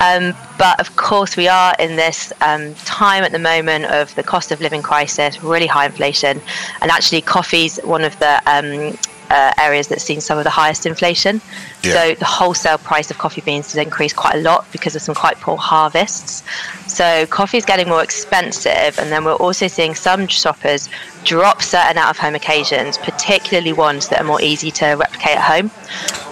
[0.00, 4.22] Um, but of course, we are in this um, time at the moment of the
[4.22, 6.40] cost of living crisis, really high inflation,
[6.80, 8.96] and actually, coffee's one of the um,
[9.30, 11.40] uh, areas that's seen some of the highest inflation.
[11.82, 11.92] Yeah.
[11.92, 15.14] So the wholesale price of coffee beans has increased quite a lot because of some
[15.14, 16.42] quite poor harvests.
[16.86, 20.88] So coffee is getting more expensive, and then we're also seeing some shoppers
[21.24, 25.42] drop certain out of home occasions, particularly ones that are more easy to replicate at
[25.42, 25.70] home.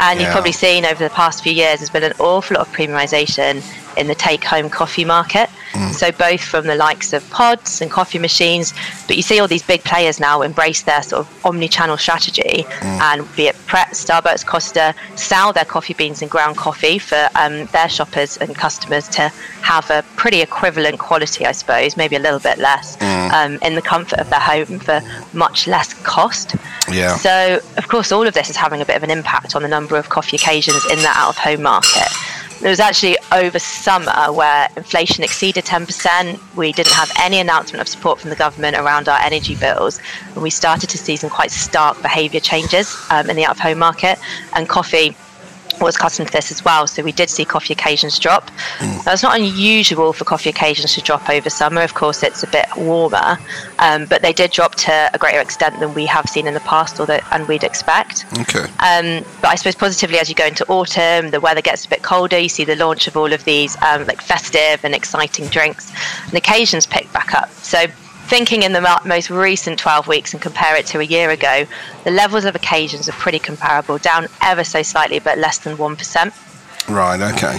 [0.01, 0.27] And yeah.
[0.27, 3.63] you've probably seen over the past few years, there's been an awful lot of premiumisation
[3.97, 5.49] in the take home coffee market.
[5.73, 5.93] Mm.
[5.93, 8.73] So, both from the likes of pods and coffee machines,
[9.07, 12.65] but you see all these big players now embrace their sort of omni channel strategy
[12.65, 13.01] mm.
[13.01, 17.67] and be it Pret, Starbucks, Costa, sell their coffee beans and ground coffee for um,
[17.67, 19.29] their shoppers and customers to
[19.63, 23.33] have a pretty equivalent quality, I suppose, maybe a little bit less, mm.
[23.33, 25.01] um, in the comfort of their home for
[25.33, 26.55] much less cost.
[26.91, 27.17] Yeah.
[27.17, 29.69] So, of course, all of this is having a bit of an impact on the
[29.69, 32.09] number of coffee occasions in the out of home market.
[32.63, 36.57] It was actually over summer where inflation exceeded 10%.
[36.57, 40.01] We didn't have any announcement of support from the government around our energy bills.
[40.33, 43.61] And we started to see some quite stark behaviour changes um, in the out of
[43.61, 44.19] home market.
[44.55, 45.15] And coffee
[45.81, 46.87] was accustomed to this as well.
[46.87, 48.51] So we did see coffee occasions drop.
[48.79, 49.05] Mm.
[49.07, 51.83] Now, it's not unusual for coffee occasions to drop over summer.
[51.83, 53.39] Of course, it's a bit warmer,
[53.79, 56.61] um, but they did drop to a greater extent than we have seen in the
[56.61, 58.27] past, or that and we'd expect.
[58.41, 58.65] Okay.
[58.81, 62.03] Um, but I suppose positively, as you go into autumn, the weather gets a bit
[62.03, 62.39] colder.
[62.39, 65.93] You see the launch of all of these um, like festive and exciting drinks,
[66.25, 67.51] and occasions pick back up.
[67.51, 67.87] So
[68.27, 71.67] thinking in the most recent 12 weeks and compare it to a year ago,
[72.05, 76.89] the levels of occasions are pretty comparable, down ever so slightly, but less than 1%.
[76.89, 77.59] Right, okay.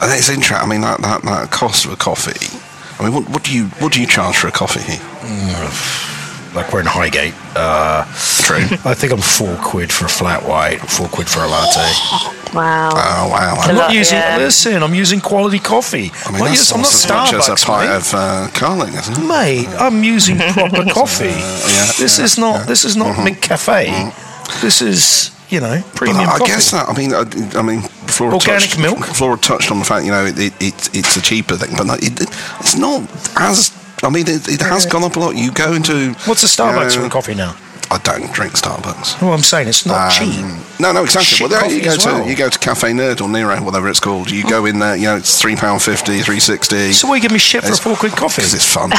[0.00, 0.56] And it's interesting.
[0.56, 2.58] I mean, that, that, that cost of a coffee.
[2.98, 5.00] I mean, what, what do you what do you charge for a coffee here?
[5.00, 7.34] Mm, like we're in Highgate.
[7.56, 8.04] Uh,
[8.42, 8.58] True.
[8.84, 12.38] I think I'm four quid for a flat white, four quid for a latte.
[12.52, 12.90] Wow.
[12.92, 13.54] Oh, wow.
[13.58, 14.36] I'm not using, yeah.
[14.38, 16.10] listen, I'm using quality coffee.
[16.26, 17.96] I mean, that's I'm not as Starbucks, much a pint mate.
[17.96, 19.26] of uh, Carling, isn't it?
[19.26, 21.28] Mate, I'm using proper coffee.
[21.28, 22.64] Uh, yeah, this yeah, is not, yeah.
[22.66, 23.28] this is not mm-hmm.
[23.28, 23.86] McCafe.
[23.86, 24.60] Mm-hmm.
[24.60, 28.34] This is, you know, premium I, I guess that, I mean, I, I mean, Flora
[28.34, 28.98] Organic touched, milk?
[29.04, 32.02] Flora touched on the fact, you know, it, it, it it's a cheaper thing, but
[32.02, 32.20] it,
[32.60, 33.02] it's not
[33.36, 35.36] as I mean, it, it, has gone up a lot.
[35.36, 37.56] You go into what's a Starbucks you know, coffee now?
[37.92, 39.20] I don't drink Starbucks.
[39.20, 40.80] Well, I'm saying it's not um, cheap.
[40.80, 41.36] No, no, exactly.
[41.36, 42.26] Shit well, you go to well.
[42.26, 44.30] you go to Cafe Nerd or Nero, whatever it's called.
[44.30, 46.92] You go in there, you know, it's three pound fifty, three sixty.
[46.92, 48.40] So why you give me shit for a four quid coffee?
[48.40, 48.92] Because it's fun.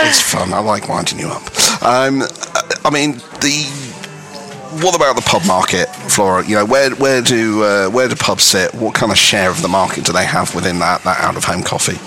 [0.00, 0.52] it's fun.
[0.52, 1.44] I like winding you up.
[1.84, 2.24] Um,
[2.84, 3.64] I mean, the
[4.82, 6.44] what about the pub market, Flora?
[6.44, 8.74] You know, where where do uh, where do pubs sit?
[8.74, 11.44] What kind of share of the market do they have within that that out of
[11.44, 12.00] home coffee?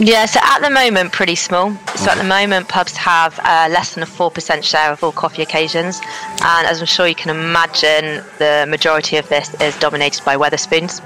[0.00, 1.76] Yeah, so at the moment, pretty small.
[1.96, 5.42] So at the moment, pubs have uh, less than a 4% share of all coffee
[5.42, 6.00] occasions.
[6.42, 11.02] And as I'm sure you can imagine, the majority of this is dominated by Wetherspoons.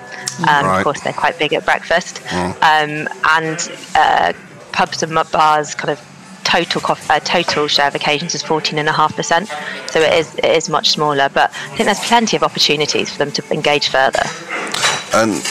[0.47, 0.79] Um, right.
[0.79, 2.23] Of course, they're quite big at breakfast.
[2.27, 2.55] Mm.
[2.63, 4.33] Um, and uh,
[4.71, 6.01] pubs and bars kind of
[6.45, 9.91] total cof- uh, total share of occasions is 14.5%.
[9.91, 13.19] So it is it is much smaller, but I think there's plenty of opportunities for
[13.19, 14.23] them to engage further.
[15.13, 15.43] And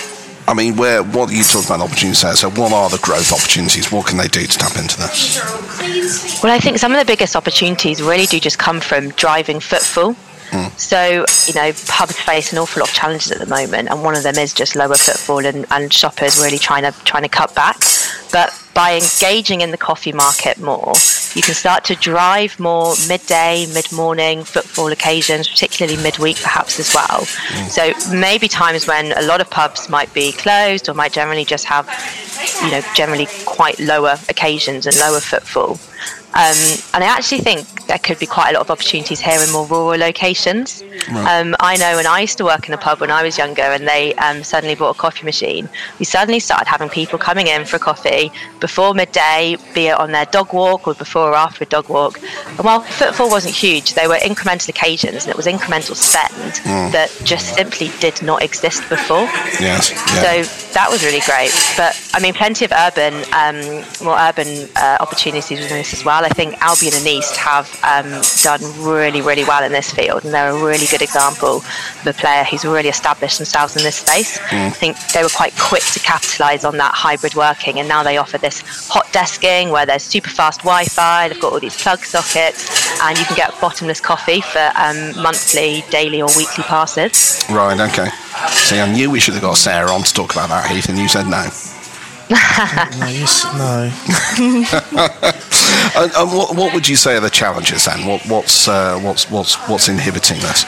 [0.48, 2.36] I mean, where what you talk about opportunities there?
[2.36, 3.92] So, what are the growth opportunities?
[3.92, 6.44] What can they do to tap into this?
[6.44, 10.16] Well, I think some of the biggest opportunities really do just come from driving footfall.
[10.54, 10.70] Mm.
[10.78, 14.16] So, you know, pubs face an awful lot of challenges at the moment, and one
[14.16, 17.56] of them is just lower footfall and, and shoppers really trying to trying to cut
[17.56, 17.80] back.
[18.32, 20.94] But by engaging in the coffee market more,
[21.36, 26.94] you can start to drive more midday, mid morning footfall occasions, particularly midweek perhaps as
[26.94, 27.22] well.
[27.22, 27.70] Mm.
[27.70, 31.66] So maybe times when a lot of pubs might be closed or might generally just
[31.66, 31.88] have,
[32.64, 35.80] you know, generally quite lower occasions and lower footfall.
[36.36, 36.58] Um,
[36.94, 39.66] and I actually think there could be quite a lot of opportunities here in more
[39.68, 40.82] rural locations.
[41.10, 43.62] Um, I know when I used to work in a pub when I was younger
[43.62, 45.70] and they um, suddenly bought a coffee machine,
[46.00, 50.12] we suddenly started having people coming in for a coffee before midday, be it on
[50.12, 52.20] their dog walk or before or after a dog walk.
[52.48, 56.54] And while footfall wasn't huge, they were incremental occasions and it was incremental spend
[56.94, 59.28] that just simply did not exist before.
[59.60, 59.92] Yes.
[59.92, 60.44] Yeah.
[60.46, 61.52] So that was really great.
[61.78, 66.23] But I mean, plenty of urban, um, more urban uh, opportunities within this as well.
[66.24, 70.34] I think Albion and East have um, done really, really well in this field, and
[70.34, 74.40] they're a really good example of a player who's really established themselves in this space.
[74.52, 78.18] I think they were quite quick to capitalise on that hybrid working, and now they
[78.18, 81.28] offer this hot desking where there's super fast Wi-Fi.
[81.30, 85.84] They've got all these plug sockets, and you can get bottomless coffee for um, monthly,
[85.90, 87.44] daily, or weekly passes.
[87.50, 88.10] Right, okay.
[88.50, 90.98] See, I knew we should have got Sarah on to talk about that, Heath, and
[90.98, 91.48] you said no.
[93.00, 93.92] No, you s- no.
[95.96, 98.08] And, and what, what would you say are the challenges then?
[98.08, 100.66] What, what's, uh, what's, what's, what's inhibiting this?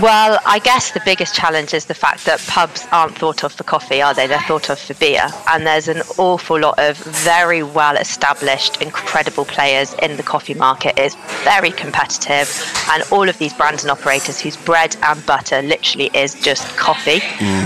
[0.00, 3.64] Well, I guess the biggest challenge is the fact that pubs aren't thought of for
[3.64, 4.26] coffee, are they?
[4.26, 5.26] They're thought of for beer.
[5.48, 10.98] And there's an awful lot of very well established, incredible players in the coffee market.
[10.98, 11.14] It's
[11.44, 12.50] very competitive.
[12.90, 17.20] And all of these brands and operators whose bread and butter literally is just coffee.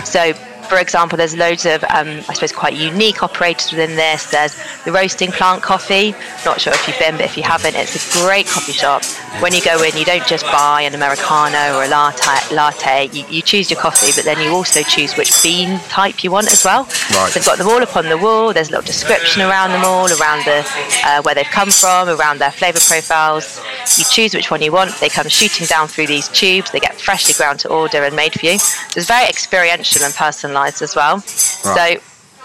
[0.05, 0.33] So,
[0.71, 4.31] for example, there's loads of, um, I suppose, quite unique operators within this.
[4.31, 4.55] There's
[4.85, 6.15] the Roasting Plant Coffee.
[6.45, 9.03] Not sure if you've been, but if you haven't, it's a great coffee shop.
[9.43, 12.55] When you go in, you don't just buy an Americano or a latte.
[12.55, 13.09] latte.
[13.13, 16.53] You, you choose your coffee, but then you also choose which bean type you want
[16.53, 16.85] as well.
[17.11, 17.33] Right.
[17.35, 18.53] They've got them all up on the wall.
[18.53, 20.63] There's a little description around them all, around the
[21.05, 23.61] uh, where they've come from, around their flavour profiles.
[23.99, 24.93] You choose which one you want.
[25.01, 26.71] They come shooting down through these tubes.
[26.71, 28.59] They get freshly ground to order and made for you.
[28.61, 31.17] So it's very experiential and personalised as well.
[31.17, 31.99] Right.
[31.99, 32.01] So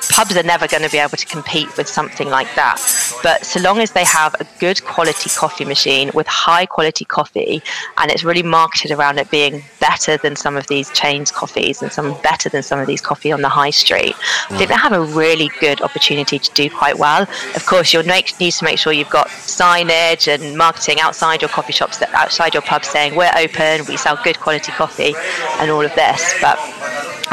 [0.09, 2.77] pubs are never going to be able to compete with something like that.
[3.23, 7.61] But so long as they have a good quality coffee machine with high quality coffee
[7.97, 11.91] and it's really marketed around it being better than some of these chains coffees and
[11.91, 14.15] some better than some of these coffee on the high street,
[14.49, 14.81] I think they mm.
[14.81, 17.23] have a really good opportunity to do quite well.
[17.55, 21.49] Of course, you'll make, need to make sure you've got signage and marketing outside your
[21.49, 25.15] coffee shops, that outside your pub saying we're open, we sell good quality coffee
[25.59, 26.33] and all of this.
[26.41, 26.57] But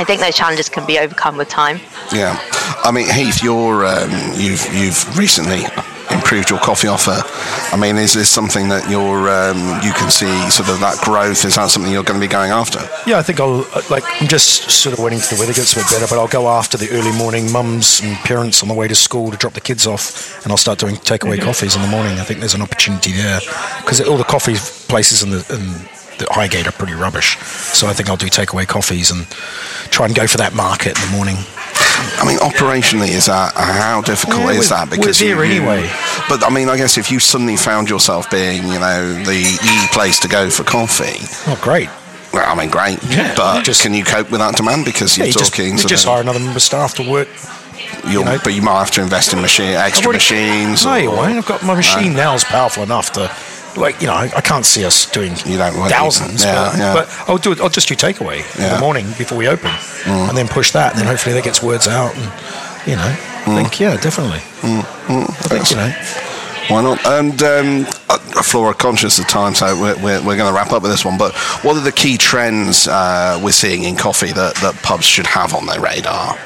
[0.03, 1.79] I think those challenges can be overcome with time.
[2.13, 2.37] Yeah,
[2.83, 5.63] I mean, Heath, you're um, you've you've recently
[6.11, 7.23] improved your coffee offer.
[7.73, 11.45] I mean, is this something that you're um, you can see sort of that growth?
[11.45, 12.81] Is that something you're going to be going after?
[13.07, 14.03] Yeah, I think I'll uh, like.
[14.21, 16.49] I'm just sort of waiting for the weather gets a bit better, but I'll go
[16.49, 19.61] after the early morning mums and parents on the way to school to drop the
[19.61, 22.19] kids off, and I'll start doing takeaway coffees in the morning.
[22.19, 23.39] I think there's an opportunity there
[23.79, 24.57] because all the coffee
[24.89, 27.39] places in the in the Highgate are pretty rubbish.
[27.39, 29.27] So I think I'll do takeaway coffees and
[29.91, 31.37] try and go for that market in the morning.
[32.19, 34.91] I mean, operationally, is that how difficult Yeah, is that?
[34.91, 35.91] we're there you- anyway.
[36.29, 39.87] But I mean, I guess if you suddenly found yourself being, you know, the e
[39.93, 41.21] place to go for coffee,
[41.51, 41.89] Oh, great!
[42.33, 42.99] well, I mean, great.
[43.05, 44.85] Yeah, but just- can you cope with that demand?
[44.85, 47.29] Because you're you just, talking, you sort just hire another member of staff to work.
[48.05, 48.39] you'll, you know.
[48.43, 50.85] but you might have to invest in machine, extra already- machines.
[50.85, 51.39] No, or- you won't.
[51.39, 53.31] I've got my machine now is powerful enough to,
[53.77, 56.45] like, you know, I, I can't see us doing You don't want- thousands.
[56.45, 56.95] yeah, but, yeah.
[56.95, 57.61] but I'll do it.
[57.61, 58.71] I'll just do takeaway in Yeah.
[58.71, 58.75] Mm.
[58.75, 59.71] the morning before we open,
[60.07, 62.25] and then push that, and then hopefully that gets words out, and
[62.87, 63.57] you know, I Mm.
[63.57, 64.41] think yeah, definitely.
[64.63, 65.93] I think you know.
[66.69, 67.05] Why not?
[67.05, 70.83] And um, uh, Flora, conscious of time, so we're, we're, we're going to wrap up
[70.83, 71.19] with this one.
[71.19, 75.27] But what are the key trends uh, we're seeing in coffee that, that pubs should
[75.27, 76.39] have on their radar?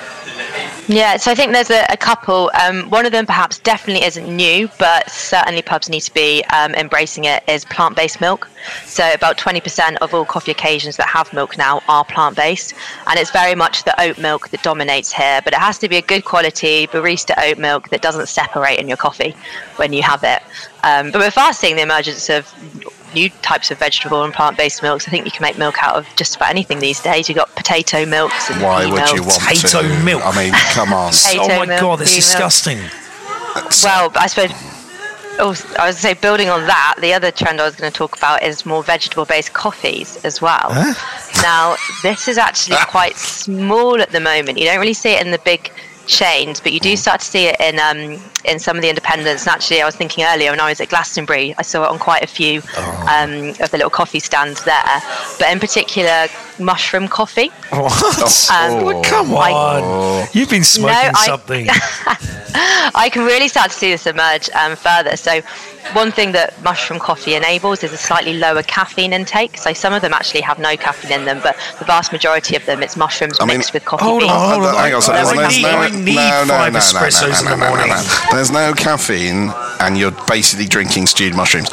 [0.88, 2.48] Yeah, so I think there's a, a couple.
[2.62, 6.74] Um, one of them perhaps definitely isn't new, but certainly pubs need to be um,
[6.74, 7.42] embracing it.
[7.48, 8.48] Is plant-based milk.
[8.84, 12.74] So about 20% of all coffee occasions that have milk now are plant-based,
[13.08, 15.40] and it's very much the oat milk that dominates here.
[15.42, 18.86] But it has to be a good quality barista oat milk that doesn't separate in
[18.86, 19.34] your coffee
[19.76, 20.40] when you have it.
[20.84, 22.46] Um, but we're fast seeing the emergence of
[23.14, 25.06] new types of vegetable and plant-based milks.
[25.08, 27.28] I think you can make milk out of just about anything these days.
[27.28, 29.38] You've got potato milks and Why pea would you milks.
[29.38, 30.04] want Potato to?
[30.04, 30.22] milk.
[30.24, 31.12] I mean, come on.
[31.12, 32.24] Potato oh my milk, god, that's pea milk.
[32.24, 32.78] disgusting.
[33.84, 34.50] Well, I suppose.
[35.38, 36.96] Oh, I was say building on that.
[37.00, 40.70] The other trend I was going to talk about is more vegetable-based coffees as well.
[41.42, 44.56] Now, this is actually quite small at the moment.
[44.58, 45.70] You don't really see it in the big
[46.06, 49.42] chains, but you do start to see it in um, in some of the independents.
[49.46, 51.98] And actually, I was thinking earlier when I was at Glastonbury, I saw it on
[51.98, 52.60] quite a few
[53.08, 55.02] um, of the little coffee stands there.
[55.38, 56.28] But in particular,
[56.58, 57.48] mushroom coffee.
[57.70, 58.50] What?
[58.52, 61.66] Um, Well, come I- on, you've been smoking I- something.
[62.94, 65.16] I can really start to see this emerge um, further.
[65.16, 65.40] So
[65.92, 69.56] one thing that mushroom coffee enables is a slightly lower caffeine intake.
[69.56, 72.64] So some of them actually have no caffeine in them, but the vast majority of
[72.66, 74.32] them it's mushrooms I mean, mixed with coffee hold beans.
[74.32, 74.74] on, hold on.
[74.74, 76.84] Hang on, so I there's no- need- no- I need no, no, five no, no,
[76.84, 77.88] espressos no, in the no, no, no, morning.
[77.88, 78.02] no.
[78.32, 81.68] There's no caffeine, and you're basically drinking stewed mushrooms.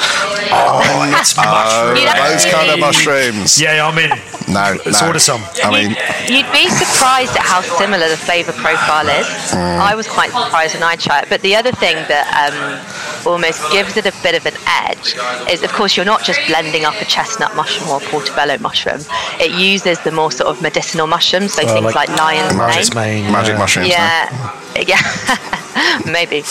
[0.55, 0.81] Oh,
[1.19, 1.99] it's mushrooms.
[1.99, 3.59] You Those kind of mushrooms.
[3.61, 4.09] Yeah, I'm in.
[4.47, 5.07] No, Let's no.
[5.07, 5.41] order some.
[5.63, 5.95] I mean,
[6.27, 9.25] You'd be surprised at how similar the flavour profile is.
[9.51, 9.79] Mm.
[9.79, 11.29] I was quite surprised when I tried it.
[11.29, 15.15] But the other thing that um, almost gives it a bit of an edge
[15.49, 18.99] is, of course, you're not just blending up a chestnut mushroom or a portobello mushroom.
[19.39, 23.23] It uses the more sort of medicinal mushrooms, so Uh, things like, lion's Lion's mane.
[23.23, 23.31] mane.
[23.31, 23.59] magic yeah.
[23.59, 23.89] mushrooms.
[23.89, 23.93] no?
[23.95, 26.39] Yeah, yeah, maybe.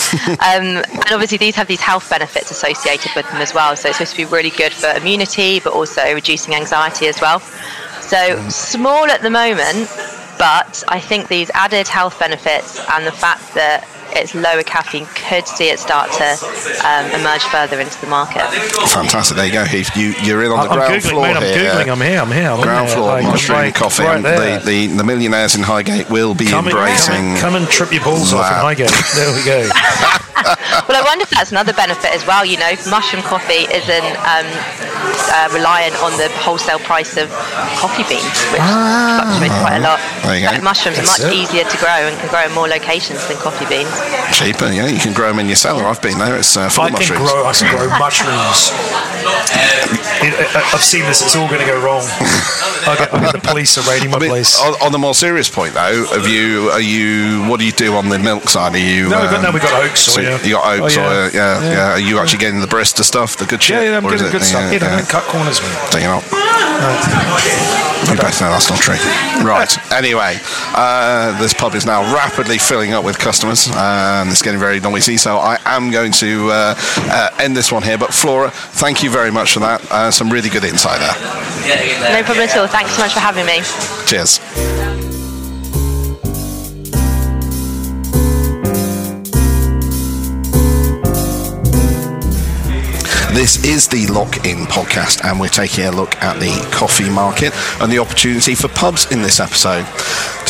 [0.48, 3.76] um, and obviously, these have these health benefits associated with them as well.
[3.76, 7.40] So it's supposed to be really good for immunity, but also reducing anxiety as well.
[8.00, 9.88] So small at the moment,
[10.38, 15.46] but I think these added health benefits and the fact that it's lower caffeine could
[15.46, 16.24] see it start to
[16.86, 18.42] um, emerge further into the market.
[18.88, 19.36] Fantastic.
[19.36, 19.96] There you go, Heath.
[19.96, 21.36] You, you're in on the I'm ground googling, floor mate.
[21.36, 21.70] I'm here.
[21.70, 21.92] googling.
[21.92, 22.20] I'm here.
[22.20, 22.50] I'm here.
[22.50, 22.96] I'm ground there.
[22.96, 24.02] floor Like, mushroom like coffee.
[24.04, 27.14] Right the, the, the millionaires in Highgate will be come, and, embracing.
[27.14, 28.58] come, and, come and trip your balls off in.
[28.58, 28.92] Highgate.
[29.14, 29.68] There we go.
[30.88, 32.44] Well, I wonder if that's another benefit as well.
[32.44, 34.48] You know, mushroom coffee isn't um,
[35.30, 37.30] uh, reliant on the wholesale price of
[37.78, 40.00] coffee beans, which fluctuates quite a lot.
[40.24, 40.52] There you go.
[40.56, 41.32] But mushrooms are much it.
[41.32, 43.92] easier to grow and can grow in more locations than coffee beans.
[44.32, 44.88] Cheaper, yeah.
[44.88, 45.84] You can grow them in your cellar.
[45.84, 46.36] I've been there.
[46.36, 47.30] It's uh, full I of can mushrooms.
[47.30, 47.44] grow.
[47.46, 48.60] I can grow mushrooms.
[49.22, 51.22] I, I've seen this.
[51.22, 52.02] It's all going to go wrong.
[52.84, 54.60] I'll get, I'll get the police are raiding my I mean, place.
[54.60, 56.70] on, on the more serious point, though, have you?
[56.70, 57.44] Are you?
[57.48, 58.74] What do you do on the milk side?
[58.74, 59.08] Are you?
[59.08, 60.44] No, we've got- um, no, we've got oat so soya.
[60.46, 60.94] You got oat Oh, yeah.
[60.94, 61.90] soya, yeah, yeah, Yeah.
[61.92, 63.76] Are you actually getting the barista stuff, the good shit?
[63.82, 64.62] yeah, yeah, I'm or getting it good stuff.
[64.62, 64.96] uh, Yeah, yeah.
[64.98, 65.90] don't cut corners, man.
[65.90, 66.22] Do you not?
[68.10, 68.96] You both know that's not true.
[69.42, 69.92] Right.
[69.92, 70.38] Anyway,
[70.74, 75.16] uh, this pub is now rapidly filling up with customers, and it's getting very noisy.
[75.16, 77.98] So I am going to uh, uh, end this one here.
[77.98, 79.80] But Flora, thank you very much for that.
[79.90, 82.12] Uh, some really good insight there.
[82.12, 82.66] No problem at all.
[82.68, 83.62] Thanks so much for having me.
[84.06, 84.38] Cheers.
[93.32, 97.54] This is the Lock In podcast, and we're taking a look at the coffee market
[97.80, 99.86] and the opportunity for pubs in this episode.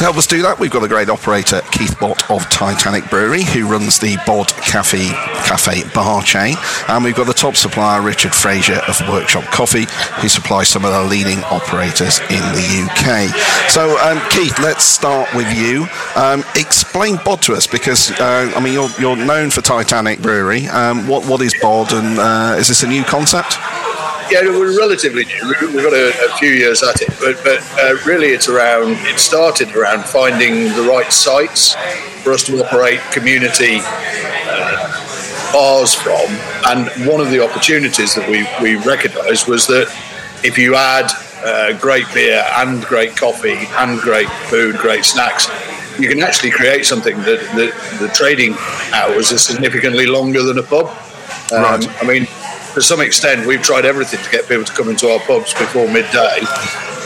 [0.03, 3.45] To help us do that, we've got a great operator, Keith Bott of Titanic Brewery,
[3.45, 4.99] who runs the Bod Cafe
[5.47, 6.57] Cafe bar chain,
[6.89, 9.87] and we've got the top supplier, Richard Fraser of Workshop Coffee,
[10.21, 13.31] who supplies some of the leading operators in the UK.
[13.71, 15.87] So, um, Keith, let's start with you.
[16.17, 20.67] Um, explain Bod to us, because uh, I mean you're, you're known for Titanic Brewery.
[20.67, 23.55] Um, what what is Bod, and uh, is this a new concept?
[24.31, 25.55] Yeah, we're relatively new.
[25.61, 28.97] We- We've got a, a few years at it, but but uh, really, it's around.
[29.07, 31.75] It started around finding the right sites
[32.23, 36.27] for us to operate community uh, bars from,
[36.71, 39.87] and one of the opportunities that we we recognised was that
[40.45, 41.11] if you add
[41.45, 45.49] uh, great beer and great coffee and great food, great snacks.
[45.99, 48.55] You can actually create something that, that the trading
[48.95, 50.87] hours are significantly longer than a pub.
[51.53, 52.03] Um, Right.
[52.03, 52.27] I mean,
[52.75, 55.87] to some extent, we've tried everything to get people to come into our pubs before
[55.89, 56.41] midday,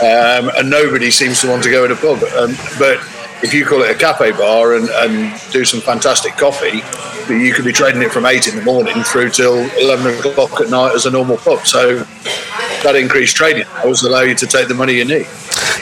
[0.02, 2.22] um, and nobody seems to want to go in a pub.
[2.36, 3.00] Um, but
[3.42, 6.82] if you call it a cafe bar and, and do some fantastic coffee,
[7.32, 10.70] you could be trading it from eight in the morning through till eleven o'clock at
[10.70, 11.66] night as a normal pub.
[11.66, 11.98] So
[12.82, 15.26] that increased trading hours allow you to take the money you need.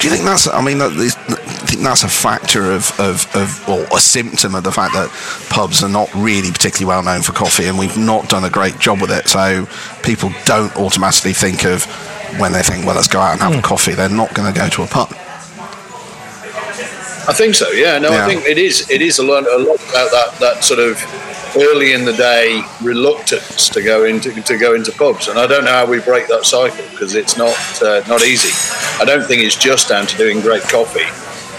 [0.00, 0.46] Do you think that's?
[0.46, 1.16] I mean, that is-
[1.64, 5.10] I think that's a factor of, of, of, or a symptom of the fact that
[5.50, 8.78] pubs are not really particularly well known for coffee, and we've not done a great
[8.78, 9.26] job with it.
[9.26, 9.66] So
[10.02, 11.84] people don't automatically think of
[12.38, 13.62] when they think, well, let's go out and have a hmm.
[13.62, 13.92] coffee.
[13.92, 15.10] They're not going to go to a pub.
[17.28, 17.70] I think so.
[17.70, 17.98] Yeah.
[17.98, 18.24] No, Yeah.
[18.24, 18.88] I think it is.
[18.90, 21.02] It is a lot, a lot about that that sort of
[21.56, 25.64] early in the day reluctance to go into to go into pubs, and I don't
[25.64, 28.50] know how we break that cycle because it's not uh, not easy.
[29.00, 31.08] I don't think it's just down to doing great coffee.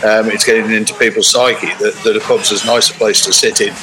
[0.06, 3.34] Um, it's getting into people's psyche that, that a pub's as nice a place to
[3.34, 3.74] sit in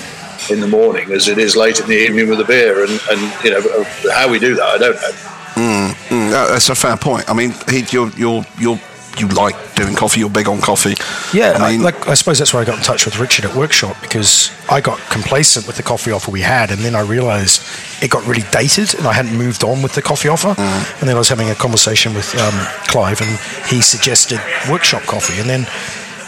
[0.50, 3.44] in the morning as it is late in the evening with a beer, and, and
[3.44, 5.12] you know how we do that, I don't know.
[5.54, 7.28] Mm, that- that's a fair point.
[7.30, 7.54] I mean,
[7.90, 8.80] you're, you're, you're,
[9.18, 10.20] you like doing coffee.
[10.20, 10.94] You're big on coffee.
[11.36, 13.54] Yeah, I mean, like I suppose that's where I got in touch with Richard at
[13.54, 17.62] Workshop because I got complacent with the coffee offer we had, and then I realised
[18.02, 20.54] it got really dated, and I hadn't moved on with the coffee offer.
[20.54, 21.00] Mm.
[21.00, 22.54] And then I was having a conversation with um,
[22.86, 23.30] Clive, and
[23.68, 24.40] he suggested
[24.70, 25.66] Workshop coffee, and then.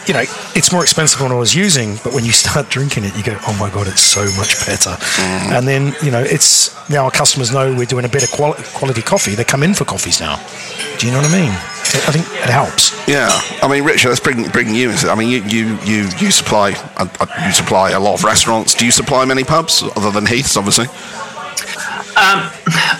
[0.07, 0.25] You know,
[0.55, 3.39] it's more expensive than I was using, but when you start drinking it, you go,
[3.49, 5.57] "Oh my god, it's so much better!" Mm.
[5.57, 9.01] And then, you know, it's now our customers know we're doing a better quality, quality
[9.01, 9.35] coffee.
[9.35, 10.37] They come in for coffees now.
[10.99, 11.74] Do you know what I mean?
[11.93, 12.93] I think it helps.
[13.07, 13.29] Yeah,
[13.63, 15.11] I mean, Richard, let's bring bring you into.
[15.11, 18.75] I mean, you you you, you supply uh, uh, you supply a lot of restaurants.
[18.75, 20.87] Do you supply many pubs other than Heath's, obviously?
[22.17, 22.49] Um,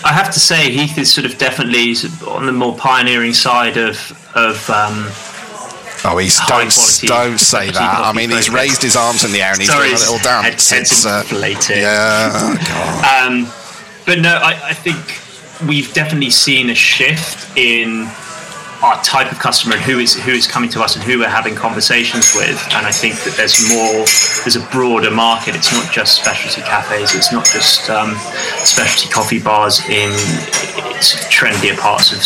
[0.03, 1.95] I have to say, Heath is sort of definitely
[2.27, 3.97] on the more pioneering side of
[4.35, 4.69] of.
[4.69, 5.07] Um,
[6.03, 6.71] oh, he's don't
[7.07, 8.01] don't say that.
[8.03, 10.19] I mean, he's raised his arms in the air and he's Sorry, doing a little
[10.19, 10.69] dance.
[10.69, 11.23] Head, it's uh,
[11.69, 13.25] yeah.
[13.25, 13.47] um,
[14.05, 14.97] but no, I, I think
[15.67, 18.09] we've definitely seen a shift in
[18.85, 21.27] our type of customer and who is who is coming to us and who we're
[21.27, 22.61] having conversations with.
[22.71, 24.05] And I think that there's more,
[24.43, 25.55] there's a broader market.
[25.55, 27.15] It's not just specialty cafes.
[27.15, 28.13] It's not just um,
[28.63, 30.11] specialty coffee bars in
[31.33, 32.21] trendier parts of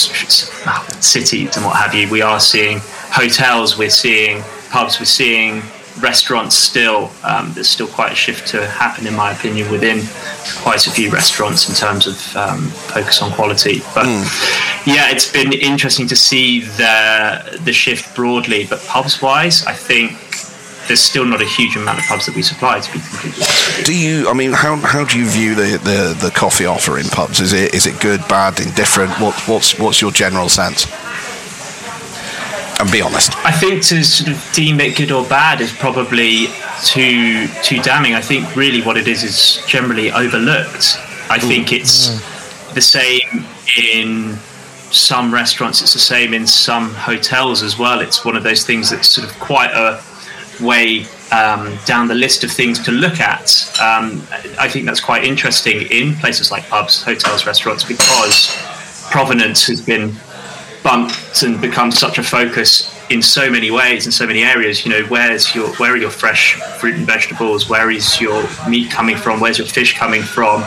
[1.01, 2.09] cities and what have you.
[2.09, 3.77] We are seeing hotels.
[3.77, 4.99] We're seeing pubs.
[4.99, 5.61] We're seeing
[6.01, 10.01] restaurants still um, there's still quite a shift to happen in my opinion within
[10.61, 14.85] quite a few restaurants in terms of um, focus on quality but mm.
[14.85, 20.11] yeah it's been interesting to see the the shift broadly but pubs wise I think
[20.87, 23.85] there's still not a huge amount of pubs that we supply to be completely honest
[23.85, 24.27] Do you?
[24.27, 27.39] I mean, how, how do you view the, the, the coffee offer in pubs?
[27.39, 29.11] Is it is it good, bad, indifferent?
[29.21, 30.87] What what's what's your general sense?
[32.79, 33.35] And be honest.
[33.45, 36.47] I think to sort of deem it good or bad is probably
[36.83, 38.15] too too damning.
[38.15, 40.97] I think really what it is is generally overlooked.
[41.29, 42.07] I think it's
[42.73, 43.45] the same
[43.77, 44.35] in
[44.91, 45.81] some restaurants.
[45.81, 47.99] It's the same in some hotels as well.
[47.99, 50.01] It's one of those things that's sort of quite a
[50.63, 53.51] way um, down the list of things to look at.
[53.79, 54.23] Um,
[54.57, 58.55] I think that's quite interesting in places like pubs, hotels, restaurants because
[59.11, 60.13] provenance has been
[60.83, 64.85] bumped and become such a focus in so many ways in so many areas.
[64.85, 67.69] You know where's your where are your fresh fruit and vegetables?
[67.69, 69.39] Where is your meat coming from?
[69.39, 70.63] Where's your fish coming from?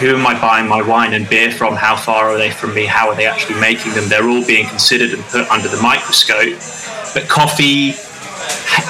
[0.00, 1.76] Who am i buying my wine and beer from?
[1.76, 2.86] How far are they from me?
[2.86, 4.08] How are they actually making them?
[4.08, 6.58] They're all being considered and put under the microscope.
[7.12, 7.92] But coffee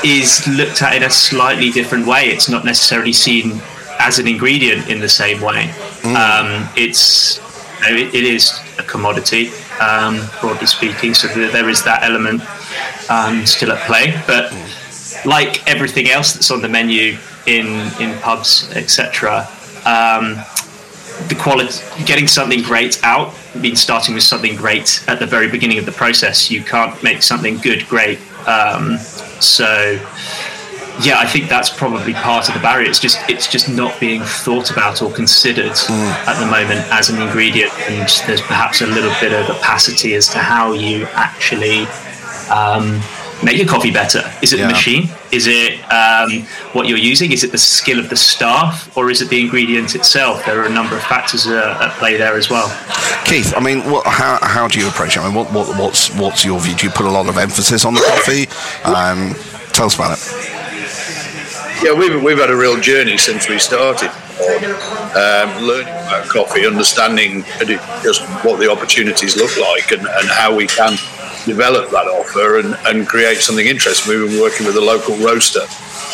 [0.05, 2.27] is looked at in a slightly different way.
[2.27, 3.61] It's not necessarily seen
[3.99, 5.65] as an ingredient in the same way.
[6.03, 6.15] Mm.
[6.15, 7.39] um, it's
[7.83, 9.51] it, it is a commodity
[9.81, 11.15] um, broadly speaking.
[11.15, 12.43] So there is that element
[13.11, 14.21] um, still at play.
[14.27, 14.53] But
[15.25, 17.17] like everything else that's on the menu
[17.47, 17.67] in
[18.01, 19.49] in pubs, etc.,
[19.85, 20.37] um,
[21.29, 25.79] the quality, getting something great out means starting with something great at the very beginning
[25.79, 26.51] of the process.
[26.51, 28.19] You can't make something good great.
[28.47, 28.97] Um,
[29.41, 29.99] so
[31.03, 32.89] yeah, I think that's probably part of the barrier.
[32.89, 36.11] It's just it's just not being thought about or considered mm.
[36.27, 40.29] at the moment as an ingredient, and there's perhaps a little bit of opacity as
[40.29, 41.87] to how you actually
[42.51, 43.01] um,
[43.43, 44.23] make your coffee better.
[44.43, 44.67] Is it yeah.
[44.67, 45.09] the machine?
[45.33, 47.33] Is it um, what you're using?
[47.33, 50.45] Is it the skill of the staff, or is it the ingredient itself?
[50.45, 52.69] There are a number of factors uh, at play there as well.
[53.25, 55.21] Keith, I mean, what, how, how do you approach it?
[55.21, 56.75] I mean, what, what, what's what's your view?
[56.75, 58.49] Do you put a lot of emphasis on the coffee?
[58.91, 59.35] Um,
[59.73, 60.61] tell us about it.
[61.83, 64.11] Yeah, we've, we've had a real journey since we started
[65.17, 67.43] um, learning about coffee, understanding
[68.03, 70.93] just what the opportunities look like and, and how we can
[71.47, 74.11] develop that offer and, and create something interesting.
[74.11, 75.65] We've been working with a local roaster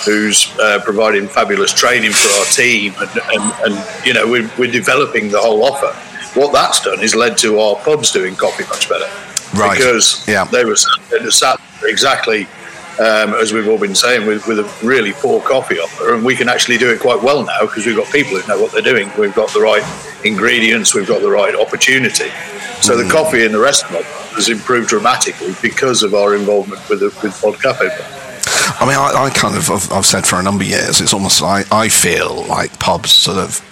[0.04, 4.70] who's uh, providing fabulous training for our team and, and, and you know we're, we're
[4.70, 5.92] developing the whole offer.
[6.38, 9.10] What that's done is led to our pubs doing coffee much better.
[9.58, 9.76] Right.
[9.76, 10.44] Because yeah.
[10.44, 12.46] they were sat exactly
[12.98, 16.14] um, as we've all been saying, with, with a really poor coffee offer.
[16.14, 18.60] And we can actually do it quite well now because we've got people who know
[18.60, 19.10] what they're doing.
[19.18, 19.84] We've got the right
[20.24, 22.30] ingredients, we've got the right opportunity.
[22.80, 23.04] So mm.
[23.04, 27.40] the coffee in the restaurant has improved dramatically because of our involvement with the with
[27.42, 27.88] Bod Cafe.
[28.78, 31.14] I mean, I, I kind of I've, I've, said for a number of years, it's
[31.14, 33.62] almost like I feel like pubs sort of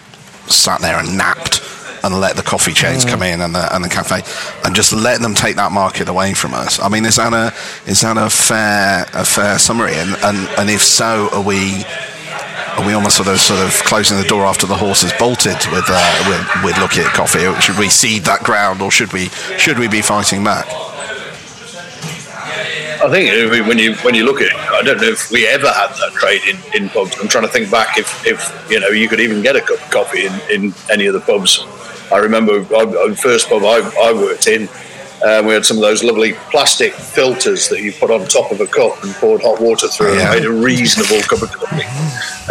[0.47, 1.61] sat there and napped
[2.05, 3.11] and let the coffee chains mm.
[3.11, 4.21] come in and the, and the cafe
[4.65, 6.79] and just let them take that market away from us.
[6.79, 7.53] I mean, is that a
[7.91, 9.95] is that a fair a fair summary?
[9.95, 11.85] And and, and if so, are we
[12.77, 15.57] are we almost sort of sort of closing the door after the horse has bolted
[15.73, 17.49] with uh, with, with looking at coffee?
[17.61, 19.29] Should we cede that ground, or should we
[19.59, 20.67] should we be fighting back?
[23.03, 25.71] I think when you when you look at it, I don't know if we ever
[25.71, 27.17] had that trade in, in pubs.
[27.21, 29.81] I'm trying to think back if, if you know you could even get a cup
[29.81, 31.65] of coffee in, in any of the pubs
[32.15, 34.69] I remember the first pub I, I worked in,
[35.25, 38.61] um, we had some of those lovely plastic filters that you put on top of
[38.61, 40.33] a cup and poured hot water through yeah.
[40.33, 41.83] and made a reasonable cup of coffee.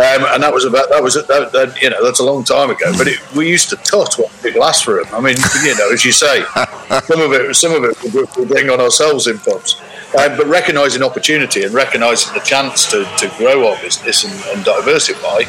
[0.01, 2.71] Um, and that was about that was that, that, you know that's a long time
[2.71, 2.91] ago.
[2.97, 5.13] But it, we used to tut what people asked for them.
[5.13, 6.43] I mean, you know, as you say,
[7.03, 9.79] some of it some of it we bring on ourselves in pubs.
[10.17, 14.63] Um, but recognising opportunity and recognising the chance to, to grow our business and, and,
[14.63, 15.41] diversify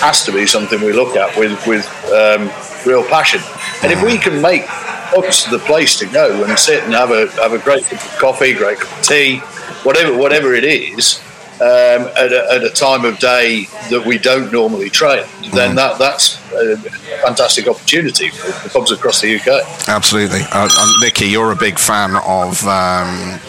[0.00, 2.50] has to be something we look at with with um,
[2.86, 3.40] real passion.
[3.82, 7.28] And if we can make pubs the place to go and sit and have a
[7.42, 9.38] have a great cup of coffee, great cup of tea,
[9.84, 11.20] whatever whatever it is,
[11.60, 15.76] um, at, a, at, a, time of day that we don't normally train, then mm.
[15.76, 16.76] that that's a
[17.22, 19.88] fantastic opportunity for, for pubs across the UK.
[19.88, 22.62] Absolutely, uh, uh, Nicky, you're a big fan of.
[22.66, 23.40] Um,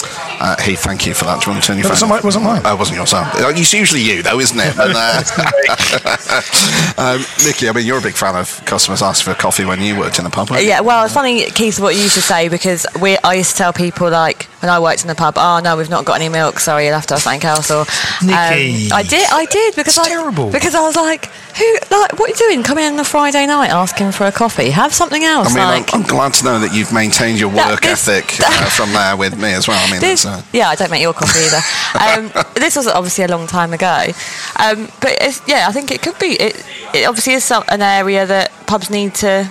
[0.41, 1.41] uh, Heath, thank you for that.
[1.41, 2.10] Do you want to turn your it phone?
[2.10, 2.62] Wasn't, wasn't mine.
[2.64, 3.12] Oh, it wasn't yours.
[3.14, 4.74] Oh, it's usually you, though, isn't it?
[4.80, 5.22] And, uh,
[6.97, 9.97] um, Nicky, I mean, you're a big fan of customers asking for coffee when you
[10.00, 10.50] worked in the pub.
[10.52, 13.58] Yeah, well, it's funny, Keith, what you used to say because we I used to
[13.58, 16.30] tell people like when I worked in the pub, oh no, we've not got any
[16.30, 16.60] milk.
[16.60, 17.70] Sorry, you'll have to have something else.
[17.70, 17.86] Or
[18.22, 20.52] Nicky, um, I did, I did because it's I terrible.
[20.52, 22.64] because I was like, who like what are you doing?
[22.64, 24.70] Coming in on a Friday night asking for a coffee?
[24.70, 25.56] Have something else.
[25.56, 28.39] I mean, like, I'm, I'm, glad to know that you've maintained your work this, ethic
[28.45, 29.80] uh, from there with me as well.
[29.88, 32.32] I mean, this, uh, yeah, I don't make your coffee either.
[32.38, 34.08] um, this was obviously a long time ago,
[34.58, 36.39] um, but yeah, I think it could be.
[36.39, 39.50] It, it obviously is some, an area that pubs need to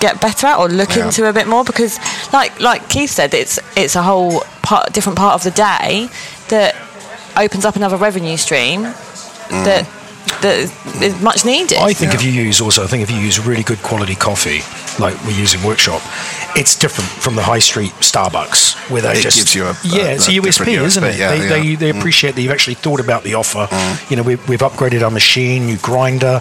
[0.00, 1.06] get better at or look yeah.
[1.06, 1.98] into a bit more because
[2.32, 6.08] like like Keith said it's it's a whole part, different part of the day
[6.48, 6.76] that
[7.36, 9.64] opens up another revenue stream mm.
[9.64, 9.88] that
[10.42, 10.58] that
[11.02, 11.78] is much needed.
[11.78, 12.18] I think yeah.
[12.18, 14.60] if you use also, I think if you use really good quality coffee,
[15.02, 16.02] like we use in workshop,
[16.56, 20.10] it's different from the high street Starbucks where they it just gives you a yeah,
[20.10, 21.18] a, it's a, USP, isn't it?
[21.18, 21.48] Yeah, they, yeah.
[21.48, 21.98] they, they mm.
[21.98, 22.34] appreciate mm.
[22.36, 23.66] that you've actually thought about the offer.
[23.70, 24.10] Mm.
[24.10, 26.40] You know, we, we've upgraded our machine, new grinder,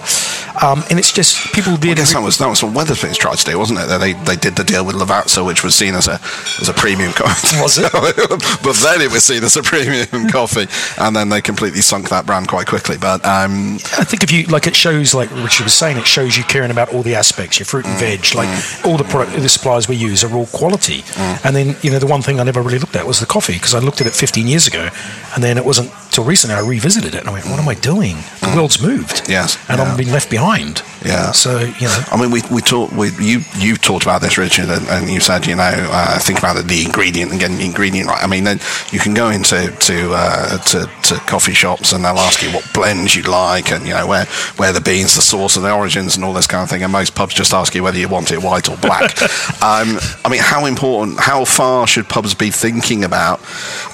[0.61, 1.83] um, and it's just people did.
[1.83, 3.87] Well, I guess that was that was what Wetherspoons tried to do, wasn't it?
[3.99, 6.19] They they did the deal with Lavazza, which was seen as a
[6.61, 7.61] as a premium coffee.
[7.61, 7.91] Was it?
[8.63, 10.67] but then it was seen as a premium coffee,
[11.01, 12.97] and then they completely sunk that brand quite quickly.
[12.97, 16.37] But um, I think if you like, it shows like Richard was saying, it shows
[16.37, 18.49] you caring about all the aspects, your fruit and veg, like
[18.85, 21.01] all the product, the supplies we use are all quality.
[21.01, 21.45] Mm.
[21.45, 23.53] And then you know the one thing I never really looked at was the coffee
[23.53, 24.89] because I looked at it 15 years ago,
[25.35, 27.73] and then it wasn't till recently I revisited it and I went, what am I
[27.73, 28.15] doing?
[28.39, 28.55] The mm.
[28.55, 29.27] world's moved.
[29.27, 29.83] Yes, and yeah.
[29.83, 30.83] I'm being left behind.
[31.03, 31.31] Yeah.
[31.31, 32.93] So you know, I mean, we we talked.
[32.93, 36.39] We you you talked about this, Richard, and, and you said you know uh, think
[36.39, 38.23] about the, the, ingredient and getting the ingredient right.
[38.23, 38.59] I mean, then
[38.91, 42.65] you can go into to, uh, to to coffee shops and they'll ask you what
[42.73, 44.25] blends you like and you know where
[44.57, 46.83] where the beans, the source, and the origins, and all this kind of thing.
[46.83, 49.21] And most pubs just ask you whether you want it white or black.
[49.61, 51.19] um, I mean, how important?
[51.19, 53.41] How far should pubs be thinking about